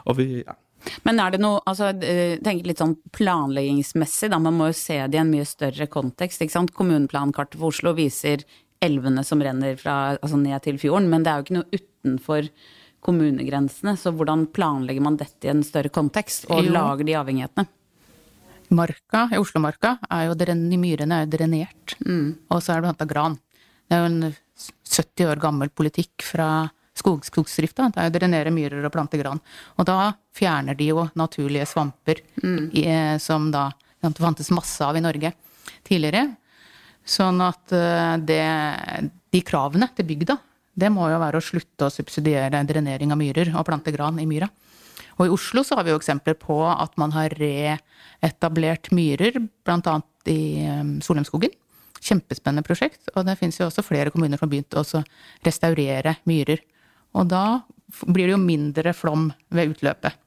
Og 0.05 0.19
vi, 0.19 0.43
ja. 0.43 0.53
Men 1.07 1.19
er 1.23 1.33
det 1.33 1.39
noe, 1.43 1.61
altså 1.69 1.91
eh, 2.03 2.37
tenk 2.43 2.65
litt 2.67 2.81
sånn 2.81 2.97
planleggingsmessig, 3.15 4.29
da, 4.33 4.39
man 4.41 4.57
må 4.57 4.69
jo 4.69 4.77
se 4.77 4.99
det 5.07 5.17
i 5.17 5.21
en 5.21 5.31
mye 5.31 5.47
større 5.47 5.87
kontekst. 5.91 6.43
ikke 6.43 6.57
sant? 6.57 6.73
Kommuneplankartet 6.75 7.59
for 7.59 7.71
Oslo 7.71 7.95
viser 7.97 8.43
elvene 8.83 9.23
som 9.23 9.41
renner 9.41 9.77
fra, 9.79 10.17
altså 10.19 10.39
ned 10.39 10.59
til 10.65 10.79
fjorden, 10.81 11.07
men 11.11 11.23
det 11.23 11.31
er 11.31 11.39
jo 11.39 11.45
ikke 11.47 11.59
noe 11.59 11.79
utenfor 11.79 12.49
kommunegrensene. 13.03 13.95
Så 13.99 14.11
hvordan 14.15 14.47
planlegger 14.55 15.05
man 15.05 15.19
dette 15.19 15.47
i 15.47 15.53
en 15.53 15.63
større 15.63 15.91
kontekst, 15.93 16.49
og 16.51 16.65
Jo. 16.65 16.75
lager 16.75 17.07
de 17.07 17.15
avhengighetene? 17.19 17.67
Marka, 18.77 19.27
i 19.33 19.39
Oslomarka, 19.41 19.97
er 20.09 20.27
jo 20.27 20.37
dren, 20.37 20.65
myrene 20.81 21.19
er 21.19 21.25
jo 21.25 21.33
drenert. 21.37 21.97
Og 22.49 22.61
så 22.61 22.73
er 22.73 22.79
det 22.79 22.87
blant 22.87 23.01
annet 23.01 23.13
gran. 23.13 23.37
Det 23.87 23.97
er 23.97 24.01
jo 24.03 24.11
en 24.11 24.35
70 24.93 25.29
år 25.31 25.41
gammel 25.43 25.71
politikk 25.73 26.25
fra 26.25 26.47
skog, 26.97 27.25
skogsdrifta. 27.25 27.89
Det 27.93 28.01
er 28.01 28.07
jo 28.07 28.13
å 28.13 28.17
drenere 28.17 28.53
myrer 28.53 28.85
og 28.85 28.93
plante 28.93 29.19
gran. 29.19 29.41
Og 29.77 29.87
da 29.89 30.13
fjerner 30.35 30.77
de 30.77 30.91
jo 30.91 31.07
naturlige 31.19 31.67
svamper 31.69 32.21
i, 32.43 32.85
eh, 32.85 33.17
som 33.17 33.51
da 33.53 33.69
det 34.03 34.19
fantes 34.19 34.51
masse 34.51 34.83
av 34.83 34.97
i 34.97 35.03
Norge 35.03 35.33
tidligere. 35.87 36.35
Sånn 37.03 37.41
at 37.43 37.71
eh, 37.75 38.17
det, 38.23 38.43
de 39.31 39.41
kravene 39.45 39.89
til 39.95 40.07
bygda, 40.07 40.37
det 40.73 40.89
må 40.89 41.07
jo 41.11 41.21
være 41.21 41.39
å 41.39 41.45
slutte 41.45 41.87
å 41.87 41.93
subsidiere 41.93 42.63
drenering 42.65 43.13
av 43.13 43.19
myrer 43.19 43.53
og 43.53 43.65
plante 43.67 43.93
gran 43.93 44.17
i 44.19 44.27
myra. 44.29 44.49
Og 45.17 45.27
i 45.27 45.33
Oslo 45.33 45.63
så 45.65 45.77
har 45.77 45.87
vi 45.87 45.93
jo 45.93 45.99
eksempler 45.99 46.37
på 46.39 46.57
at 46.69 46.95
man 47.01 47.13
har 47.15 47.33
reetablert 47.39 48.91
myrer, 48.95 49.37
bl.a. 49.65 49.99
i 50.29 50.39
um, 50.69 50.95
Solheimskogen. 51.03 51.53
Kjempespennende 52.03 52.65
prosjekt. 52.67 53.07
Og 53.15 53.27
det 53.27 53.37
fins 53.39 53.59
jo 53.59 53.69
også 53.69 53.85
flere 53.85 54.11
kommuner 54.13 54.39
som 54.39 54.47
har 54.47 54.53
begynt 54.55 54.79
å 54.79 55.03
restaurere 55.45 56.17
myrer. 56.29 56.63
Og 57.13 57.29
da 57.31 57.45
blir 58.07 58.27
det 58.27 58.35
jo 58.35 58.41
mindre 58.41 58.95
flom 58.97 59.29
ved 59.53 59.75
utløpet. 59.75 60.17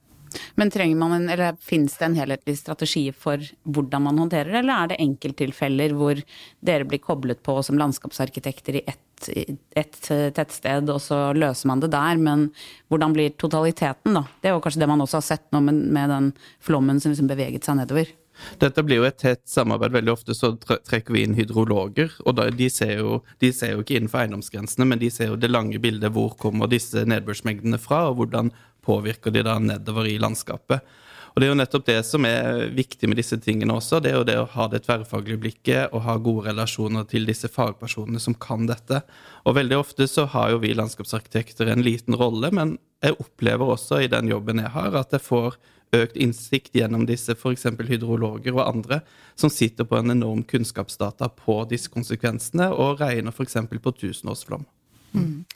Men 0.54 0.72
trenger 0.72 1.00
man 1.00 1.16
en, 1.16 1.28
eller 1.32 1.56
finnes 1.62 1.96
det 1.98 2.08
en 2.08 2.18
helhetlig 2.18 2.56
strategi 2.58 3.04
for 3.12 3.42
hvordan 3.64 4.06
man 4.08 4.20
håndterer 4.24 4.52
det, 4.52 4.60
eller 4.62 4.84
er 4.84 4.92
det 4.92 5.00
enkelttilfeller 5.06 5.96
hvor 5.96 6.20
dere 6.66 6.88
blir 6.88 7.02
koblet 7.04 7.42
på 7.46 7.58
som 7.66 7.80
landskapsarkitekter 7.80 8.80
i 8.80 8.84
ett, 8.86 9.30
et 9.76 10.10
eh, 10.12 10.28
tettsted, 10.36 10.92
og 10.92 11.00
så 11.02 11.30
løser 11.36 11.72
man 11.72 11.82
det 11.84 11.92
der, 11.94 12.20
men 12.20 12.50
hvordan 12.92 13.16
blir 13.16 13.34
totaliteten, 13.40 14.18
da? 14.18 14.26
Det 14.40 14.50
er 14.50 14.56
jo 14.56 14.62
kanskje 14.64 14.84
det 14.84 14.92
man 14.92 15.04
også 15.04 15.20
har 15.20 15.28
sett 15.30 15.48
nå 15.54 15.64
med, 15.64 15.82
med 15.96 16.12
den 16.12 16.30
flommen 16.64 17.00
som 17.00 17.14
liksom 17.14 17.30
beveget 17.30 17.66
seg 17.66 17.80
nedover. 17.80 18.12
Dette 18.60 18.82
blir 18.84 19.00
jo 19.00 19.06
et 19.08 19.18
tett 19.20 19.42
samarbeid. 19.48 19.94
Veldig 19.96 20.12
ofte 20.12 20.36
så 20.36 20.52
trekker 20.60 21.14
vi 21.14 21.24
inn 21.24 21.36
hydrologer. 21.36 22.12
og 22.24 22.40
de, 22.56 22.68
ser 22.70 22.98
jo, 23.00 23.20
de 23.40 23.52
ser 23.52 23.74
jo 23.74 23.84
ikke 23.84 23.96
innenfor 23.98 24.24
eiendomsgrensene, 24.24 24.88
men 24.88 25.00
de 25.00 25.10
ser 25.12 25.32
jo 25.32 25.40
det 25.40 25.50
lange 25.50 25.80
bildet. 25.82 26.12
Hvor 26.12 26.36
kommer 26.38 26.70
disse 26.70 27.06
nedbørsmengdene 27.08 27.80
fra, 27.80 28.06
og 28.10 28.20
hvordan 28.20 28.52
påvirker 28.86 29.34
de 29.34 29.42
da 29.46 29.58
nedover 29.62 30.08
i 30.08 30.16
landskapet. 30.22 30.96
Og 31.36 31.42
Det 31.42 31.46
er 31.46 31.50
jo 31.50 31.58
nettopp 31.60 31.84
det 31.84 31.98
som 32.08 32.24
er 32.24 32.70
viktig 32.72 33.10
med 33.12 33.18
disse 33.20 33.36
tingene 33.44 33.74
også. 33.76 33.98
Det 34.00 34.08
er 34.08 34.14
jo 34.16 34.24
det 34.24 34.38
å 34.40 34.48
ha 34.54 34.66
det 34.72 34.86
tverrfaglige 34.86 35.42
blikket 35.42 35.92
og 35.92 36.06
ha 36.06 36.14
gode 36.16 36.46
relasjoner 36.46 37.04
til 37.10 37.28
disse 37.28 37.50
fagpersonene 37.52 38.22
som 38.24 38.32
kan 38.40 38.64
dette. 38.64 39.02
Og 39.44 39.58
veldig 39.58 39.76
ofte 39.76 40.06
så 40.08 40.24
har 40.32 40.54
jo 40.54 40.62
vi 40.62 40.72
landskapsarkitekter 40.72 41.68
en 41.68 41.84
liten 41.84 42.16
rolle, 42.16 42.48
men 42.56 42.78
jeg 43.04 43.18
opplever 43.20 43.74
også 43.74 44.00
i 44.00 44.08
den 44.08 44.32
jobben 44.32 44.64
jeg 44.64 44.72
har, 44.72 44.96
at 44.96 45.12
jeg 45.12 45.26
får 45.26 45.58
økt 45.96 46.16
innsikt 46.16 46.72
gjennom 46.80 47.04
disse 47.04 47.36
f.eks. 47.36 47.68
hydrologer 47.84 48.56
og 48.56 48.64
andre 48.64 49.02
som 49.36 49.52
sitter 49.52 49.84
på 49.84 50.00
en 50.00 50.16
enorm 50.16 50.40
kunnskapsdata 50.48 51.28
på 51.36 51.58
disse 51.68 51.92
konsekvensene 51.92 52.72
og 52.72 53.04
regner 53.04 53.36
f.eks. 53.36 53.60
på 53.60 53.94
tusenårsflom. 54.00 54.64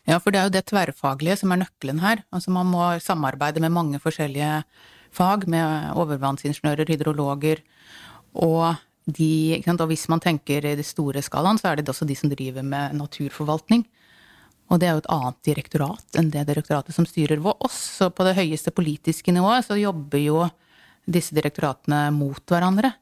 Ja, 0.08 0.18
for 0.18 0.32
det 0.32 0.40
er 0.40 0.48
jo 0.48 0.54
det 0.56 0.66
tverrfaglige 0.70 1.36
som 1.42 1.52
er 1.52 1.62
nøkkelen 1.62 2.00
her. 2.02 2.24
Altså 2.34 2.52
man 2.54 2.68
må 2.70 2.86
samarbeide 3.02 3.62
med 3.62 3.74
mange 3.74 4.00
forskjellige 4.02 4.62
fag, 5.14 5.46
med 5.50 5.92
overvannsingeniører, 5.98 6.88
hydrologer, 6.88 7.62
og 8.34 8.76
de? 9.10 9.62
Og 9.66 9.86
hvis 9.90 10.08
man 10.12 10.22
tenker 10.22 10.66
i 10.66 10.76
det 10.78 10.86
store 10.86 11.22
skalaen, 11.22 11.58
så 11.58 11.70
er 11.70 11.80
det 11.80 11.88
også 11.90 12.06
de 12.06 12.16
som 12.18 12.30
driver 12.30 12.62
med 12.62 12.94
naturforvaltning. 12.98 13.84
Og 14.70 14.78
det 14.78 14.86
er 14.86 14.94
jo 14.94 15.02
et 15.02 15.10
annet 15.10 15.38
direktorat 15.48 16.18
enn 16.18 16.30
det 16.30 16.46
direktoratet 16.46 16.94
som 16.94 17.06
styrer 17.08 17.42
oss. 17.42 17.78
Så 17.98 18.10
på 18.14 18.26
det 18.26 18.36
høyeste 18.38 18.70
politiske 18.70 19.34
nivået 19.34 19.66
så 19.66 19.78
jobber 19.78 20.22
jo 20.22 20.44
disse 21.10 21.34
direktoratene 21.34 22.10
mot 22.14 22.42
hverandre. 22.46 22.92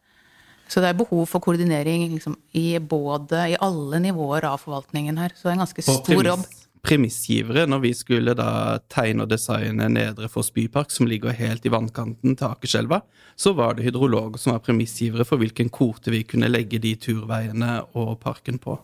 Så 0.68 0.83
det 0.85 0.90
er 0.92 0.98
behov 1.00 1.26
for 1.31 1.40
koordinering 1.40 2.07
liksom, 2.12 2.37
i 2.52 2.78
både 2.78 3.54
i 3.54 3.59
alle 3.64 4.00
nivåer 4.04 4.44
av 4.44 4.61
forvaltningen 4.61 5.18
her. 5.18 5.33
Så 5.35 5.48
det 5.48 5.54
er 5.54 5.59
en 5.59 5.66
ganske 5.66 5.85
stor 5.85 6.02
stor 6.04 6.24
jobb. 6.33 6.44
premiss- 6.44 6.64
Premissgivere, 6.88 7.66
når 7.66 7.81
vi 7.83 7.90
skulle 7.92 8.35
da 8.38 8.78
tegne 8.88 9.24
og 9.24 9.28
designe 9.33 9.88
Nedre 9.90 10.28
Foss 10.31 10.52
bypark, 10.54 10.92
som 10.94 11.09
ligger 11.11 11.35
helt 11.35 11.66
i 11.66 11.72
vannkanten 11.74 12.37
til 12.38 12.46
Akerselva, 12.46 13.00
så 13.37 13.52
var 13.52 13.74
det 13.74 13.85
hydrologer 13.88 14.38
som 14.38 14.52
var 14.54 14.62
premissgivere 14.62 15.26
for 15.26 15.42
hvilken 15.42 15.72
kvote 15.74 16.12
vi 16.14 16.22
kunne 16.22 16.48
legge 16.48 16.78
de 16.78 16.94
turveiene 16.94 17.83
og 17.98 18.20
parken 18.22 18.61
på. 18.62 18.78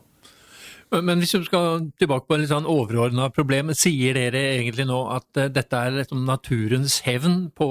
Men 1.02 1.18
hvis 1.22 1.32
du 1.34 1.44
skal 1.46 1.88
tilbake 1.98 2.28
på 2.28 2.36
en 2.36 2.42
litt 2.44 2.50
sånn 2.52 2.66
overordna 2.70 3.26
problem, 3.34 3.72
sier 3.74 4.14
dere 4.14 4.42
egentlig 4.54 4.86
nå 4.86 4.98
at 5.14 5.40
eh, 5.40 5.48
dette 5.52 5.80
er 5.80 5.96
liksom 5.98 6.24
naturens 6.28 7.00
hevn 7.06 7.48
på 7.56 7.68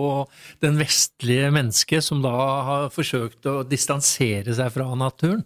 den 0.63 0.79
vestlige 0.81 1.51
mennesket, 1.55 2.03
som 2.03 2.21
da 2.25 2.33
har 2.67 2.89
forsøkt 2.93 3.45
å 3.47 3.61
distansere 3.67 4.55
seg 4.57 4.71
fra 4.75 4.89
naturen? 4.99 5.45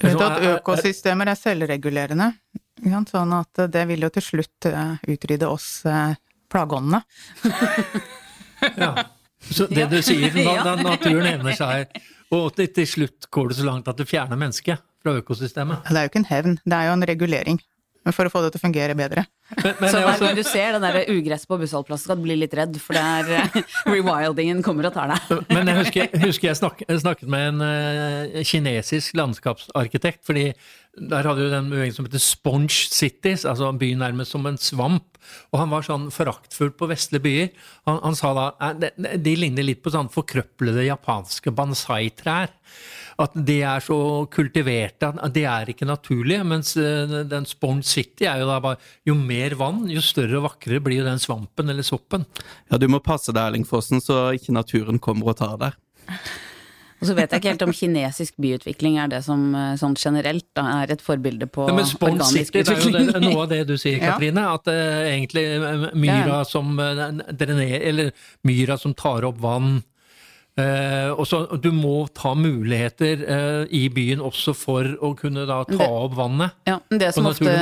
Du 0.00 0.08
vet 0.08 0.20
at 0.20 0.38
er- 0.40 0.48
er- 0.50 0.58
økosystemer 0.60 1.30
er 1.32 1.38
selvregulerende. 1.38 2.32
Sånn 3.08 3.32
at 3.38 3.62
eh, 3.62 3.70
det 3.72 3.86
vil 3.92 4.02
jo 4.08 4.12
til 4.18 4.22
slutt 4.28 4.66
eh, 4.72 4.96
utrydde 5.14 5.48
oss 5.48 5.70
plageåndene. 6.52 7.02
Ja. 8.78 8.92
Så 9.42 9.66
det 9.66 9.88
du 9.90 9.96
sier, 10.06 10.30
da, 10.46 10.52
da 10.62 10.76
naturen 10.78 11.24
hevner 11.26 11.56
seg, 11.58 11.96
og 12.30 12.54
til 12.54 12.86
slutt 12.86 13.26
går 13.34 13.48
det 13.50 13.56
så 13.58 13.64
langt 13.66 13.88
at 13.90 13.98
det 13.98 14.06
fjerner 14.06 14.38
mennesket 14.38 14.78
fra 15.02 15.18
økosystemet. 15.20 15.84
Det 15.88 15.98
er 15.98 16.08
jo 16.08 16.12
ikke 16.12 16.22
en 16.22 16.30
hevn, 16.30 16.58
det 16.64 16.78
er 16.78 16.90
jo 16.90 16.96
en 16.96 17.06
regulering. 17.12 17.62
For 18.10 18.26
å 18.26 18.32
få 18.32 18.40
det 18.42 18.48
til 18.50 18.58
å 18.58 18.62
fungere 18.64 18.94
bedre. 18.98 19.22
Men, 19.52 19.76
men 19.78 19.92
så 19.92 20.00
jeg 20.00 20.06
hver 20.08 20.22
gang 20.24 20.34
du 20.34 20.42
ser 20.48 20.74
den 20.74 20.82
der 20.82 21.10
ugresset 21.12 21.46
på 21.46 21.58
bussholdeplassen, 21.60 22.08
skal 22.08 22.18
du 22.18 22.24
bli 22.24 22.34
litt 22.40 22.54
redd, 22.58 22.74
for 22.82 22.98
det 22.98 23.02
er 23.02 23.30
eh, 23.36 23.58
rewildingen 23.92 24.62
kommer 24.66 24.88
og 24.88 24.96
tar 24.96 25.12
deg. 25.12 25.44
Men 25.52 25.70
jeg 25.70 25.78
husker, 25.84 26.16
husker 26.24 26.48
jeg 26.48 26.58
snak, 26.58 26.82
snakket 27.04 27.30
med 27.30 27.52
en 27.52 27.62
uh, 27.62 28.40
kinesisk 28.48 29.14
landskapsarkitekt, 29.20 30.24
fordi 30.26 30.48
Der 30.92 31.24
hadde 31.24 31.46
jo 31.46 31.52
den 31.52 31.70
bevegelsen 31.72 32.02
som 32.02 32.08
heter 32.08 32.20
Sponge 32.20 32.90
Cities, 32.92 33.46
altså 33.48 33.70
en 33.70 33.78
by 33.80 33.94
nærmest 33.96 34.34
som 34.34 34.44
en 34.48 34.58
svamp. 34.60 35.06
Og 35.54 35.60
han 35.62 35.70
var 35.72 35.86
sånn 35.86 36.10
foraktfull 36.12 36.72
på 36.76 36.88
vestlige 36.90 37.24
byer. 37.24 37.48
Han, 37.88 38.00
han 38.02 38.18
sa 38.18 38.32
da 38.36 38.44
at 38.60 38.82
de 39.00 39.32
ligner 39.38 39.64
litt 39.64 39.80
på 39.80 39.92
sånn 39.94 40.10
forkrøplede 40.12 40.84
japanske 40.84 41.54
bansai-trær. 41.56 42.52
At 43.22 43.36
de 43.36 43.58
er 43.64 43.84
så 43.84 43.96
kultiverte 44.32 45.12
at 45.12 45.32
de 45.32 45.46
er 45.48 45.72
ikke 45.72 45.88
naturlige. 45.88 46.44
Mens 46.48 46.74
eh, 46.80 47.16
den 47.30 47.48
Sponge 47.48 47.88
City 47.88 48.28
er 48.28 48.42
jo 48.42 48.50
da 48.50 48.60
bare 48.64 48.80
Jo 49.08 49.16
mer 49.16 49.56
vann, 49.60 49.84
jo 49.92 50.02
større 50.04 50.40
og 50.40 50.48
vakrere 50.50 50.82
blir 50.84 51.00
jo 51.00 51.08
den 51.08 51.20
svampen 51.22 51.72
eller 51.72 51.86
soppen. 51.86 52.26
Ja, 52.68 52.76
du 52.76 52.88
må 52.92 53.00
passe 53.04 53.32
deg, 53.32 53.44
Erling 53.46 53.68
Fossen, 53.68 54.02
så 54.04 54.26
ikke 54.36 54.56
naturen 54.56 55.00
kommer 55.00 55.32
og 55.32 55.40
tar 55.40 55.56
deg. 55.60 55.78
Og 57.02 57.08
så 57.10 57.14
vet 57.18 57.32
jeg 57.34 57.42
ikke 57.42 57.50
helt 57.50 57.62
om 57.66 57.72
kinesisk 57.74 58.36
byutvikling 58.38 58.96
er 59.02 59.08
det 59.10 59.24
som 59.26 59.48
eh, 59.58 59.72
sånn 59.80 59.96
generelt 59.98 60.46
da, 60.54 60.62
er 60.84 60.92
et 60.94 61.02
forbilde 61.02 61.48
på 61.50 61.66
Nei, 61.66 61.74
men 61.80 61.88
organisk 61.98 62.54
utvikling. 62.62 62.94
Det 62.94 63.00
er 63.02 63.08
jo 63.08 63.14
det, 63.18 63.22
noe 63.26 63.42
av 63.42 63.48
det 63.50 63.62
du 63.66 63.74
sier, 63.76 63.98
Katrine. 64.06 64.44
At 64.54 64.70
uh, 64.70 65.00
egentlig 65.10 65.46
uh, 65.58 65.88
myra 65.98 66.36
Ja. 66.38 66.42
som 66.46 66.76
uh, 66.78 67.08
drener, 67.34 67.80
Eller 67.82 68.12
myra 68.46 68.78
som 68.78 68.94
tar 68.94 69.26
opp 69.26 69.40
vann. 69.42 69.80
Uh, 70.52 71.16
og 71.16 71.24
så 71.24 71.38
Du 71.64 71.70
må 71.72 72.06
ta 72.12 72.34
muligheter 72.36 73.22
uh, 73.24 73.62
i 73.72 73.86
byen 73.88 74.20
også 74.20 74.52
for 74.54 74.84
å 75.00 75.14
kunne 75.16 75.46
da 75.48 75.62
ta 75.64 75.78
Det- 75.80 75.88
opp 75.88 76.14
vannet. 76.18 76.52
Ja, 76.68 76.76
det 76.92 77.14
som, 77.16 77.26
ofte, 77.26 77.54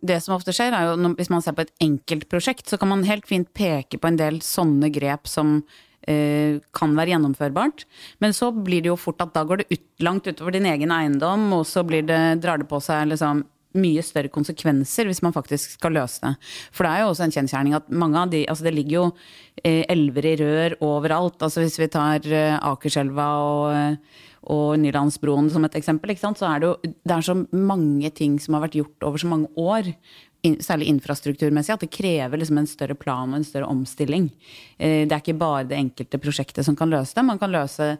det 0.00 0.22
som 0.24 0.34
ofte 0.38 0.54
skjer, 0.56 0.72
er 0.72 0.88
jo 0.88 0.96
når, 0.96 1.14
hvis 1.20 1.30
man 1.30 1.44
ser 1.44 1.52
på 1.52 1.66
et 1.66 1.74
enkeltprosjekt, 1.84 2.66
så 2.72 2.78
kan 2.80 2.88
man 2.88 3.04
helt 3.04 3.28
fint 3.28 3.52
peke 3.54 4.00
på 4.00 4.08
en 4.08 4.16
del 4.16 4.40
sånne 4.40 4.88
grep 4.90 5.28
som 5.28 5.58
eh, 5.60 5.86
kan 6.00 6.94
være 6.96 7.12
gjennomførbart. 7.12 7.84
Men 8.24 8.32
så 8.34 8.48
blir 8.56 8.80
det 8.82 8.88
jo 8.88 8.96
fort 8.98 9.20
at 9.20 9.34
da 9.34 9.44
går 9.46 9.60
det 9.60 9.66
ut, 9.74 9.82
langt 10.02 10.26
utover 10.26 10.56
din 10.56 10.66
egen 10.66 10.90
eiendom, 10.90 11.44
og 11.52 11.66
så 11.68 11.84
det, 11.84 12.16
drar 12.40 12.58
det 12.58 12.66
på 12.70 12.80
seg 12.82 13.10
liksom 13.12 13.44
mye 13.78 14.02
større 14.02 14.30
konsekvenser 14.32 15.06
hvis 15.06 15.22
man 15.22 15.34
faktisk 15.34 15.76
skal 15.76 15.94
løse 15.94 16.22
det. 16.24 16.32
For 16.74 16.86
det 16.86 16.92
er 16.94 17.04
jo 17.04 17.12
også 17.12 17.26
en 17.26 17.34
kjensgjerning 17.36 17.76
at 17.78 17.92
mange 17.92 18.18
av 18.18 18.32
de 18.32 18.42
Altså 18.50 18.66
det 18.66 18.74
ligger 18.74 18.96
jo 18.96 19.04
eh, 19.62 19.84
elver 19.92 20.26
i 20.26 20.34
rør 20.40 20.76
overalt. 20.86 21.38
Altså 21.42 21.62
hvis 21.62 21.78
vi 21.78 21.90
tar 21.92 22.26
eh, 22.26 22.58
Akerselva 22.58 23.28
og 23.44 23.62
eh, 23.76 24.26
og 24.48 24.78
Nylandsbroen 24.80 25.50
som 25.52 25.66
et 25.66 25.74
eksempel, 25.76 26.14
så 26.16 26.32
er 26.48 26.60
det 26.62 26.68
jo 26.70 26.76
det 26.82 27.12
er 27.12 27.24
så 27.26 27.34
mange 27.52 28.08
ting 28.16 28.38
som 28.40 28.56
har 28.56 28.64
vært 28.64 28.78
gjort 28.78 29.04
over 29.04 29.20
så 29.20 29.28
mange 29.28 29.50
år, 29.60 29.92
særlig 30.64 30.88
infrastrukturmessig, 30.90 31.74
at 31.74 31.84
det 31.84 31.90
krever 31.92 32.40
liksom 32.40 32.60
en 32.60 32.68
større 32.68 32.96
plan 32.98 33.30
og 33.30 33.40
en 33.40 33.46
større 33.46 33.68
omstilling. 33.70 34.30
Eh, 34.78 35.06
det 35.06 35.12
er 35.12 35.20
ikke 35.22 35.38
bare 35.40 35.66
det 35.68 35.78
enkelte 35.78 36.20
prosjektet 36.22 36.66
som 36.66 36.76
kan 36.78 36.90
løse 36.90 37.16
det. 37.16 37.26
Man 37.28 37.40
kan 37.40 37.52
løse 37.52 37.92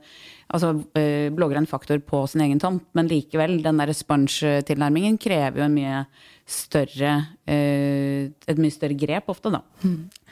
altså 0.50 0.72
eh, 0.98 1.28
blågrønn 1.34 1.68
faktor 1.70 2.00
på 2.04 2.24
sin 2.30 2.44
egen 2.46 2.62
tomt, 2.62 2.86
men 2.96 3.10
likevel, 3.10 3.60
den 3.64 3.82
der 3.82 3.92
sponge-tilnærmingen 3.94 5.20
krever 5.20 5.60
jo 5.60 5.68
en 5.68 5.76
mye 5.76 6.04
større 6.50 7.12
eh, 7.46 8.30
et 8.30 8.58
mye 8.58 8.74
større 8.74 8.98
grep 8.98 9.30
ofte, 9.30 9.52
da. 9.52 9.62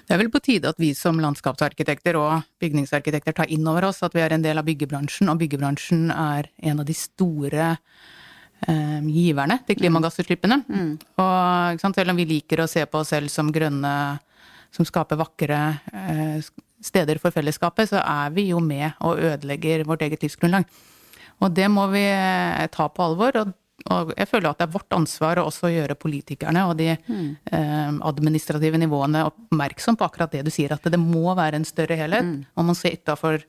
Det 0.09 0.17
er 0.17 0.23
vel 0.23 0.31
på 0.33 0.41
tide 0.41 0.71
at 0.71 0.79
vi 0.81 0.95
som 0.97 1.19
landskapsarkitekter 1.21 2.17
og 2.17 2.47
bygningsarkitekter 2.63 3.35
tar 3.37 3.51
inn 3.53 3.67
over 3.69 3.91
oss 3.91 4.01
at 4.07 4.15
vi 4.17 4.23
er 4.25 4.33
en 4.33 4.45
del 4.45 4.57
av 4.57 4.65
byggebransjen, 4.65 5.29
og 5.29 5.43
byggebransjen 5.43 6.09
er 6.15 6.49
en 6.65 6.81
av 6.81 6.89
de 6.89 6.97
store 6.97 7.75
eh, 8.67 9.01
giverne 9.07 9.61
til 9.67 9.79
klimagassutslippene. 9.81 10.63
Og 11.21 11.75
ikke 11.75 11.85
sant, 11.85 11.99
selv 11.99 12.15
om 12.15 12.19
vi 12.19 12.29
liker 12.29 12.65
å 12.65 12.71
se 12.71 12.85
på 12.87 13.03
oss 13.03 13.13
selv 13.15 13.33
som 13.33 13.53
grønne, 13.55 13.93
som 14.75 14.89
skaper 14.89 15.21
vakre 15.21 15.61
eh, 15.93 16.41
steder 16.85 17.19
for 17.23 17.35
fellesskapet, 17.35 17.91
så 17.91 18.03
er 18.03 18.35
vi 18.35 18.49
jo 18.51 18.61
med 18.63 18.93
og 19.05 19.19
ødelegger 19.19 19.87
vårt 19.89 20.05
eget 20.07 20.23
livsgrunnlag. 20.23 20.69
Og 21.39 21.55
det 21.55 21.69
må 21.71 21.87
vi 21.93 22.05
eh, 22.05 22.67
ta 22.75 22.89
på 22.91 23.05
alvor. 23.05 23.37
og 23.43 23.55
og 23.87 24.11
jeg 24.19 24.27
føler 24.27 24.51
at 24.51 24.59
det 24.59 24.67
er 24.67 24.73
vårt 24.75 24.95
ansvar 24.97 25.39
å 25.39 25.45
også 25.49 25.71
gjøre 25.71 25.95
politikerne 25.99 26.65
og 26.67 26.75
de 26.81 26.89
eh, 26.91 27.93
administrative 28.11 28.81
nivåene 28.83 29.23
oppmerksom 29.29 29.97
på 29.97 30.07
akkurat 30.09 30.35
det 30.35 30.43
du 30.49 30.51
sier, 30.51 30.75
at 30.75 30.89
det 30.91 30.99
må 30.99 31.31
være 31.39 31.61
en 31.61 31.67
større 31.69 31.95
helhet. 32.01 32.27
Man 32.59 32.75
ser 32.75 32.97
se 32.97 32.99
utafor 32.99 33.45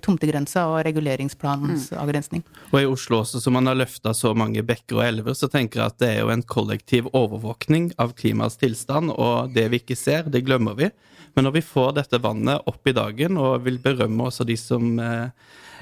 tomtegrensa 0.00 0.64
og 0.72 0.80
reguleringsplanens 0.88 1.90
avgrensning. 2.00 2.42
Og 2.72 2.80
i 2.80 2.88
Oslo 2.88 3.20
også, 3.20 3.42
som 3.44 3.58
man 3.58 3.68
har 3.68 3.76
løfta 3.76 4.14
så 4.16 4.32
mange 4.32 4.64
bekker 4.64 5.02
og 5.02 5.04
elver, 5.04 5.36
så 5.36 5.50
tenker 5.52 5.82
jeg 5.82 5.92
at 5.92 6.00
det 6.00 6.10
er 6.14 6.22
jo 6.22 6.32
en 6.32 6.46
kollektiv 6.48 7.12
overvåkning 7.12 7.92
av 8.00 8.16
klimaets 8.16 8.56
tilstand, 8.60 9.12
og 9.12 9.52
det 9.52 9.68
vi 9.68 9.82
ikke 9.82 9.98
ser, 10.00 10.32
det 10.32 10.46
glemmer 10.48 10.80
vi. 10.80 10.88
Men 11.36 11.44
når 11.44 11.58
vi 11.60 11.66
får 11.68 11.98
dette 12.00 12.24
vannet 12.24 12.64
opp 12.66 12.88
i 12.88 12.96
dagen, 12.96 13.36
og 13.36 13.66
vil 13.68 13.76
berømme 13.84 14.30
også 14.30 14.48
de 14.48 14.56
som 14.58 14.96
eh, 14.96 15.28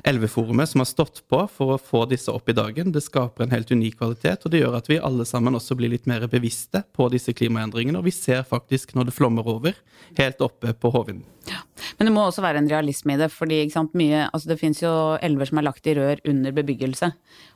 Elveforumet 0.04 0.68
som 0.68 0.82
har 0.82 0.88
stått 0.90 1.22
på 1.30 1.40
for 1.48 1.74
å 1.74 1.80
få 1.80 2.04
disse 2.10 2.32
opp 2.32 2.50
i 2.50 2.56
dagen, 2.56 2.92
det 2.92 3.04
skaper 3.06 3.46
en 3.46 3.54
helt 3.54 3.70
unik 3.72 3.96
kvalitet, 4.00 4.44
og 4.44 4.52
det 4.52 4.60
gjør 4.60 4.76
at 4.80 4.90
vi 4.90 5.00
alle 5.00 5.24
sammen 5.28 5.56
også 5.56 5.78
blir 5.78 5.92
litt 5.92 6.08
mer 6.10 6.26
bevisste 6.30 6.82
på 6.96 7.08
disse 7.12 7.32
klimaendringene, 7.36 8.00
og 8.00 8.08
vi 8.08 8.14
ser 8.14 8.44
faktisk 8.46 8.96
når 8.96 9.08
det 9.08 9.16
flommer 9.16 9.48
over, 9.48 9.78
helt 10.18 10.44
oppe 10.44 10.74
på 10.76 10.92
Hovin. 10.92 11.24
Men 11.96 12.08
det 12.08 12.12
må 12.12 12.24
også 12.26 12.42
være 12.44 12.60
en 12.60 12.68
realisme 12.68 13.14
i 13.14 13.20
det, 13.20 13.30
fordi 13.32 13.60
sant, 13.72 13.94
mye, 13.96 14.26
altså 14.34 14.50
det 14.50 14.58
finnes 14.60 14.82
jo 14.82 14.92
elver 15.24 15.48
som 15.48 15.60
er 15.60 15.66
lagt 15.68 15.86
i 15.88 15.94
rør 15.96 16.20
under 16.28 16.54
bebyggelse, 16.56 17.10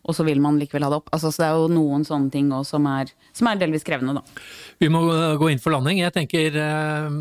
og 0.07 0.17
så 0.17 0.25
vil 0.27 0.41
man 0.43 0.59
likevel 0.61 0.87
ha 0.87 0.93
det 0.93 1.01
opp. 1.03 1.11
Altså, 1.13 1.33
så 1.35 1.43
det 1.43 1.49
er 1.51 1.61
jo 1.61 1.71
noen 1.75 2.07
sånne 2.09 2.33
ting 2.33 2.51
òg 2.57 2.65
som 2.69 2.87
er, 2.89 3.11
som 3.37 3.51
er 3.51 3.61
delvis 3.61 3.85
krevende, 3.87 4.21
da. 4.21 4.43
Vi 4.81 4.89
må 4.93 5.03
gå 5.41 5.51
inn 5.53 5.61
for 5.63 5.75
landing. 5.75 6.01
Jeg 6.01 6.15
tenker 6.17 6.57
eh, 6.57 7.17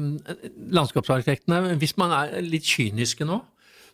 landskapsarkitektene, 0.80 1.76
hvis 1.82 1.98
man 2.00 2.16
er 2.16 2.38
litt 2.46 2.68
kyniske 2.70 3.28
nå, 3.28 3.42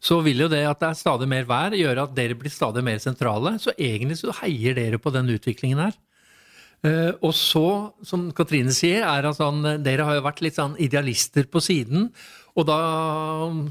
så 0.06 0.20
vil 0.26 0.46
jo 0.46 0.50
det 0.52 0.62
at 0.70 0.82
det 0.82 0.92
er 0.92 1.00
stadig 1.00 1.28
mer 1.30 1.48
vær 1.50 1.74
gjøre 1.74 2.06
at 2.06 2.16
dere 2.18 2.38
blir 2.38 2.54
stadig 2.54 2.84
mer 2.86 3.02
sentrale. 3.02 3.56
Så 3.62 3.74
egentlig 3.74 4.20
så 4.20 4.36
heier 4.44 4.78
dere 4.78 5.02
på 5.02 5.14
den 5.14 5.32
utviklingen 5.34 5.82
her. 5.82 5.96
Eh, 6.86 7.12
og 7.26 7.34
så, 7.34 7.68
som 8.06 8.28
Katrine 8.36 8.74
sier, 8.76 9.06
er 9.08 9.26
at 9.26 9.40
sånn, 9.40 9.64
dere 9.86 10.06
har 10.06 10.20
jo 10.20 10.26
vært 10.28 10.44
litt 10.46 10.60
sånn 10.60 10.76
idealister 10.82 11.48
på 11.50 11.64
siden. 11.64 12.12
Og 12.56 12.68
da 12.70 12.80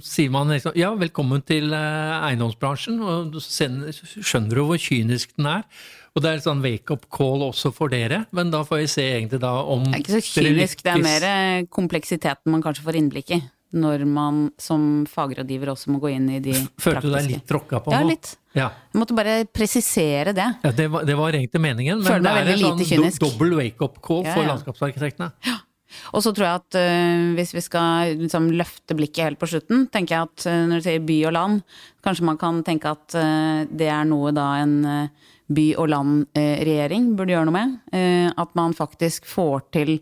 sier 0.05 0.33
man 0.33 0.51
liksom 0.53 0.75
ja, 0.77 0.91
velkommen 0.99 1.45
til 1.47 1.71
eh, 1.73 2.27
eiendomsbransjen, 2.33 2.99
og 3.01 3.39
skjønner 3.41 4.59
du 4.59 4.65
hvor 4.67 4.81
kynisk 4.81 5.37
den 5.39 5.53
er. 5.55 5.69
Og 6.15 6.23
det 6.23 6.31
er 6.31 6.39
et 6.39 6.47
sånn 6.47 6.63
wake-up 6.63 7.09
call 7.15 7.43
også 7.43 7.73
for 7.75 7.91
dere, 7.91 8.23
men 8.35 8.53
da 8.53 8.61
får 8.67 8.85
vi 8.85 8.91
se 8.93 9.07
egentlig 9.17 9.41
da 9.43 9.55
om 9.63 9.87
Det 9.89 9.97
er 9.97 10.05
ikke 10.05 10.21
så 10.21 10.43
kynisk, 10.43 10.85
det 10.87 10.93
er 10.93 11.03
mer 11.03 11.27
eh, 11.31 11.65
kompleksiteten 11.75 12.55
man 12.55 12.63
kanskje 12.63 12.87
får 12.87 13.01
innblikk 13.01 13.35
i. 13.35 13.41
Når 13.75 14.05
man 14.07 14.47
som 14.61 15.05
fagrådgiver 15.11 15.73
også 15.73 15.91
må 15.95 16.01
gå 16.03 16.13
inn 16.15 16.29
i 16.31 16.41
de 16.43 16.55
praktiske 16.55 16.85
Følte 16.87 17.09
du 17.09 17.15
deg 17.17 17.29
litt 17.33 17.47
tråkka 17.51 17.83
på 17.85 17.95
Ja, 17.95 18.01
litt. 18.07 18.35
Ja. 18.55 18.69
Jeg 18.93 19.01
måtte 19.03 19.17
bare 19.19 19.37
presisere 19.51 20.35
det. 20.37 20.47
Ja, 20.63 20.73
det, 20.79 20.87
var, 20.93 21.07
det 21.09 21.17
var 21.19 21.35
egentlig 21.35 21.63
meningen, 21.65 22.03
men 22.03 22.07
Føler 22.07 22.27
det 22.29 22.35
er 22.35 22.53
en 22.55 22.85
sånn 22.85 23.07
do, 23.11 23.13
dobbel 23.27 23.57
wake-up 23.59 23.99
call 24.05 24.23
Ja, 24.29 24.37
for 24.39 24.91
ja. 25.27 25.59
Og 26.15 26.25
så 26.25 26.33
tror 26.35 26.47
jeg 26.47 26.63
at 26.63 26.79
uh, 26.79 27.35
hvis 27.39 27.53
vi 27.55 27.63
skal 27.63 28.17
liksom, 28.25 28.49
løfte 28.59 28.97
blikket 28.99 29.29
helt 29.29 29.41
på 29.43 29.51
slutten, 29.51 29.87
tenker 29.95 30.17
jeg 30.17 30.31
at 30.31 30.47
uh, 30.51 30.65
når 30.71 30.81
du 30.83 30.87
sier 30.89 31.05
by 31.07 31.19
og 31.31 31.37
land, 31.37 31.61
kanskje 32.07 32.27
man 32.31 32.41
kan 32.41 32.63
tenke 32.67 32.95
at 32.95 33.15
uh, 33.19 33.63
det 33.71 33.91
er 33.91 34.07
noe 34.09 34.35
da 34.35 34.49
en 34.63 34.75
by 35.53 35.67
og 35.77 35.91
land-regjering 35.93 37.11
burde 37.19 37.35
gjøre 37.35 37.49
noe 37.49 37.57
med. 37.57 37.77
Øh, 37.93 38.31
at 38.31 38.55
man 38.57 38.77
faktisk 38.77 39.27
får 39.29 39.69
til 39.77 39.99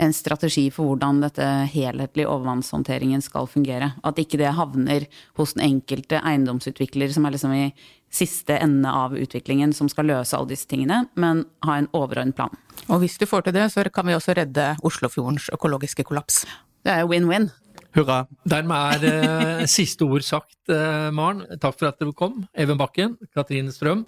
en 0.00 0.12
strategi 0.16 0.70
for 0.72 0.88
hvordan 0.88 1.20
dette 1.22 1.46
helhetlige 1.74 2.28
overvannshåndteringen 2.30 3.22
skal 3.22 3.48
fungere. 3.50 3.92
At 4.04 4.18
ikke 4.18 4.40
det 4.40 4.54
havner 4.56 5.06
hos 5.38 5.54
den 5.54 5.66
enkelte 5.66 6.22
eiendomsutvikler 6.24 7.12
som 7.12 7.26
er 7.26 7.36
liksom 7.36 7.54
i 7.54 7.66
siste 8.10 8.56
ende 8.58 8.90
av 8.90 9.14
utviklingen, 9.14 9.72
som 9.76 9.88
skal 9.92 10.08
løse 10.10 10.34
alle 10.34 10.50
disse 10.54 10.66
tingene, 10.70 11.04
men 11.14 11.44
ha 11.66 11.76
en 11.78 11.90
overordnet 11.94 12.34
plan. 12.38 12.56
Og 12.88 13.04
hvis 13.04 13.20
du 13.20 13.26
får 13.28 13.46
til 13.46 13.54
det, 13.54 13.68
så 13.70 13.84
kan 13.92 14.08
vi 14.08 14.16
også 14.16 14.34
redde 14.40 14.72
Oslofjordens 14.82 15.50
økologiske 15.54 16.06
kollaps. 16.08 16.42
Det 16.82 16.96
er 16.96 17.06
win-win. 17.06 17.50
Hurra. 17.94 18.24
Dermed 18.46 19.04
er 19.04 19.60
eh, 19.60 19.64
siste 19.70 20.06
ord 20.06 20.24
sagt, 20.26 20.58
eh, 20.70 21.10
Maren. 21.14 21.44
Takk 21.60 21.78
for 21.78 21.90
at 21.90 21.98
dere 22.00 22.14
kom. 22.16 22.44
Even 22.54 22.78
Bakken, 22.80 23.16
Katrine 23.34 23.74
Strøm. 23.74 24.06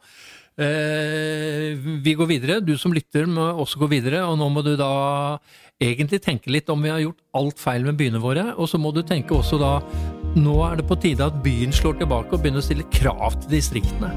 Eh, 0.61 1.73
vi 2.05 2.15
går 2.15 2.29
videre. 2.29 2.61
Du 2.61 2.75
som 2.79 2.93
lytter 2.93 3.27
må 3.31 3.47
også 3.63 3.81
gå 3.81 3.89
videre, 3.93 4.25
og 4.29 4.37
nå 4.41 4.51
må 4.53 4.65
du 4.65 4.75
da 4.77 5.39
egentlig 5.83 6.21
tenke 6.23 6.53
litt 6.53 6.69
om 6.71 6.83
vi 6.83 6.93
har 6.93 7.01
gjort 7.03 7.23
alt 7.39 7.63
feil 7.63 7.87
med 7.87 7.99
byene 7.99 8.21
våre, 8.23 8.53
og 8.55 8.69
så 8.71 8.79
må 8.79 8.93
du 8.95 9.03
tenke 9.07 9.35
også 9.35 9.59
da 9.61 9.79
nå 10.37 10.61
er 10.65 10.79
det 10.79 10.87
på 10.89 10.97
tide 11.01 11.25
at 11.27 11.43
byen 11.45 11.75
slår 11.75 11.99
tilbake 12.01 12.33
og 12.33 12.45
begynner 12.45 12.63
å 12.63 12.69
stille 12.69 12.87
krav 12.95 13.41
til 13.43 13.59
distriktene. 13.59 14.13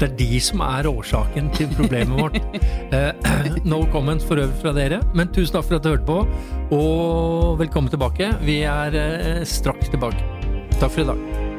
Det 0.00 0.06
er 0.08 0.14
de 0.16 0.38
som 0.40 0.62
er 0.64 0.88
årsaken 0.88 1.50
til 1.56 1.72
problemet 1.76 2.20
vårt. 2.20 2.40
Eh, 2.90 3.60
no 3.62 3.84
comments 3.92 4.24
for 4.26 4.40
øvrig 4.42 4.56
fra 4.58 4.72
dere, 4.74 4.98
men 5.14 5.30
tusen 5.30 5.54
takk 5.54 5.68
for 5.68 5.78
at 5.78 5.84
du 5.84 5.92
hørte 5.92 6.08
på, 6.08 6.16
og 6.74 7.60
velkommen 7.60 7.92
tilbake. 7.92 8.32
Vi 8.42 8.64
er 8.66 8.98
eh, 8.98 9.44
straks 9.46 9.92
tilbake. 9.94 10.26
Takk 10.80 10.90
for 10.90 11.04
i 11.04 11.08
dag. 11.12 11.49